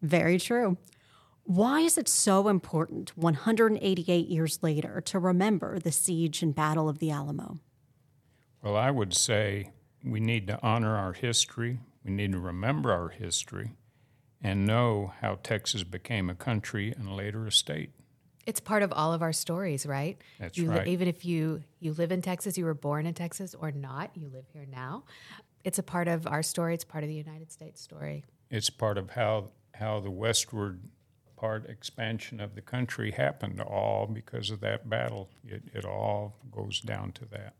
Very 0.03 0.38
true. 0.38 0.77
Why 1.44 1.81
is 1.81 1.98
it 1.98 2.09
so 2.09 2.48
important 2.48 3.16
188 3.16 4.29
years 4.29 4.62
later 4.62 5.01
to 5.03 5.18
remember 5.18 5.79
the 5.79 5.92
siege 5.92 6.42
and 6.42 6.55
battle 6.55 6.88
of 6.88 6.98
the 6.98 7.11
Alamo? 7.11 7.59
Well, 8.62 8.77
I 8.77 8.90
would 8.90 9.14
say 9.14 9.72
we 10.05 10.20
need 10.20 10.46
to 10.48 10.59
honor 10.62 10.96
our 10.96 11.12
history, 11.12 11.81
we 12.05 12.12
need 12.12 12.33
to 12.33 12.38
remember 12.38 12.92
our 12.92 13.09
history, 13.09 13.72
and 14.40 14.66
know 14.66 15.12
how 15.20 15.38
Texas 15.42 15.83
became 15.83 16.31
a 16.31 16.35
country 16.35 16.92
and 16.96 17.16
later 17.16 17.46
a 17.46 17.53
state. 17.53 17.90
It's 18.44 18.61
part 18.61 18.83
of 18.83 18.92
all 18.92 19.12
of 19.12 19.22
our 19.22 19.33
stories, 19.33 19.87
right? 19.87 20.20
That's 20.40 20.59
you, 20.59 20.70
right. 20.70 20.87
Even 20.88 21.07
if 21.07 21.25
you 21.25 21.62
you 21.79 21.92
live 21.92 22.11
in 22.11 22.22
Texas, 22.22 22.59
you 22.59 22.64
were 22.64 22.75
born 22.75 23.07
in 23.07 23.14
Texas 23.14 23.55
or 23.55 23.70
not, 23.70 24.11
you 24.16 24.29
live 24.33 24.46
here 24.53 24.66
now. 24.70 25.05
It's 25.64 25.79
a 25.79 25.83
part 25.83 26.09
of 26.09 26.27
our 26.27 26.42
story. 26.42 26.75
It's 26.75 26.85
part 26.85 27.05
of 27.05 27.09
the 27.09 27.14
United 27.14 27.53
States 27.53 27.81
story. 27.81 28.25
It's 28.51 28.70
part 28.70 28.98
of 28.98 29.11
how 29.11 29.51
how 29.75 30.01
the 30.01 30.11
westward 30.11 30.81
part 31.37 31.68
expansion 31.68 32.40
of 32.40 32.55
the 32.55 32.61
country 32.61 33.11
happened, 33.11 33.61
all 33.61 34.07
because 34.07 34.51
of 34.51 34.61
that 34.61 34.88
battle. 34.88 35.29
It, 35.44 35.62
it 35.75 35.85
all 35.85 36.37
goes 36.51 36.81
down 36.81 37.12
to 37.12 37.25
that. 37.33 37.55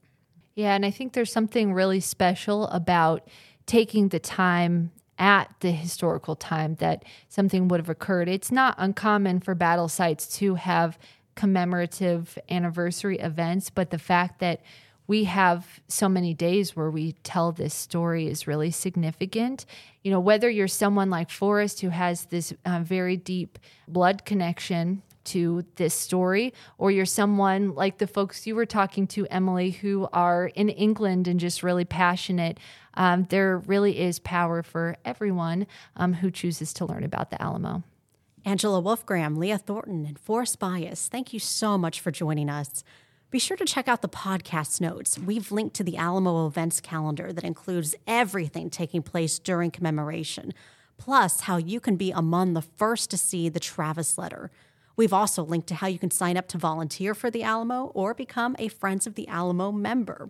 Yeah, 0.55 0.75
and 0.75 0.85
I 0.85 0.91
think 0.91 1.15
there's 1.15 1.33
something 1.33 1.73
really 1.73 2.01
special 2.01 2.69
about 2.69 3.27
taking 3.67 4.09
the 4.09 4.21
time 4.21 4.93
at 5.19 5.53
the 5.61 5.73
historical 5.73 6.37
time 6.37 6.77
that 6.77 7.05
something 7.29 7.69
would 7.69 7.81
have 7.81 7.89
occurred. 7.89 8.29
It's 8.29 8.53
not 8.53 8.75
uncommon 8.79 9.41
for 9.41 9.55
battle 9.55 9.89
sites 9.89 10.27
to 10.39 10.57
have 10.57 10.99
commemorative 11.35 12.39
anniversary 12.51 13.19
events, 13.19 13.71
but 13.71 13.91
the 13.91 13.99
fact 13.99 14.41
that 14.41 14.61
we 15.07 15.25
have 15.25 15.81
so 15.89 16.09
many 16.09 16.35
days 16.35 16.77
where 16.77 16.91
we 16.91 17.13
tell 17.25 17.53
this 17.53 17.75
story 17.75 18.29
is 18.29 18.47
really 18.47 18.71
significant. 18.71 19.67
You 20.03 20.11
know, 20.11 20.21
whether 20.21 20.49
you're 20.49 20.69
someone 20.69 21.11
like 21.11 21.31
Forrest 21.31 21.81
who 21.81 21.89
has 21.89 22.27
this 22.27 22.53
uh, 22.65 22.81
very 22.83 23.17
deep 23.17 23.59
blood 23.89 24.25
connection 24.25 25.03
to 25.25 25.65
this 25.77 25.95
story, 25.95 26.53
or 26.79 26.91
you're 26.91 27.07
someone 27.07 27.75
like 27.75 27.99
the 27.99 28.07
folks 28.07 28.47
you 28.47 28.55
were 28.55 28.67
talking 28.67 29.07
to, 29.07 29.27
Emily, 29.31 29.71
who 29.71 30.09
are 30.13 30.47
in 30.49 30.69
England 30.69 31.29
and 31.29 31.39
just 31.39 31.63
really 31.63 31.85
passionate. 31.85 32.59
Um, 32.95 33.27
there 33.29 33.59
really 33.59 34.01
is 34.01 34.19
power 34.19 34.63
for 34.63 34.97
everyone 35.05 35.67
um, 35.97 36.15
who 36.15 36.31
chooses 36.31 36.73
to 36.75 36.85
learn 36.85 37.05
about 37.05 37.31
the 37.31 37.41
Alamo. 37.41 37.85
Angela 38.45 38.83
Wolfgram, 38.83 39.37
Leah 39.37 39.59
Thornton, 39.59 40.05
and 40.05 40.19
Forrest 40.19 40.59
Byas, 40.59 41.07
thank 41.07 41.33
you 41.33 41.39
so 41.39 41.79
much 41.79 42.01
for 42.01 42.11
joining 42.11 42.51
us. 42.51 42.83
Be 43.33 43.39
sure 43.39 43.57
to 43.57 43.65
check 43.65 43.89
out 43.89 44.03
the 44.03 44.11
podcast 44.11 44.79
notes. 44.79 45.19
We've 45.19 45.51
linked 45.51 45.75
to 45.77 45.83
the 45.83 45.97
Alamo 45.97 46.47
events 46.47 46.83
calendar 46.83 47.33
that 47.33 47.45
includes 47.45 47.95
everything 48.07 48.69
taking 48.69 49.01
place 49.01 49.39
during 49.39 49.71
commemoration, 49.71 50.53
plus 50.99 51.41
how 51.41 51.57
you 51.57 51.81
can 51.81 51.97
be 51.97 52.11
among 52.11 52.53
the 52.53 52.61
first 52.61 53.09
to 53.09 53.17
see 53.17 53.49
the 53.49 53.59
Travis 53.59 54.19
letter. 54.19 54.51
We've 54.97 55.15
also 55.15 55.43
linked 55.43 55.69
to 55.69 55.77
how 55.77 55.87
you 55.87 55.99
can 55.99 56.11
sign 56.11 56.37
up 56.37 56.47
to 56.49 56.59
volunteer 56.59 57.15
for 57.15 57.31
the 57.31 57.43
Alamo 57.43 57.87
or 57.95 58.13
become 58.13 58.55
a 58.59 58.69
Friends 58.69 59.07
of 59.07 59.15
the 59.15 59.27
Alamo 59.29 59.73
member. 59.73 60.29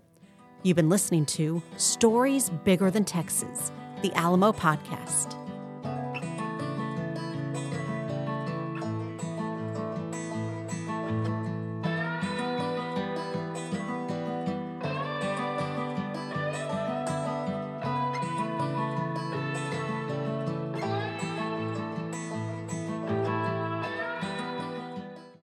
You've 0.63 0.77
been 0.77 0.89
listening 0.89 1.27
to 1.27 1.61
Stories 1.79 2.51
Bigger 2.63 2.89
Than 2.89 3.05
Texas, 3.05 3.73
the 4.03 4.13
Alamo 4.15 4.53
Podcast. 4.53 5.42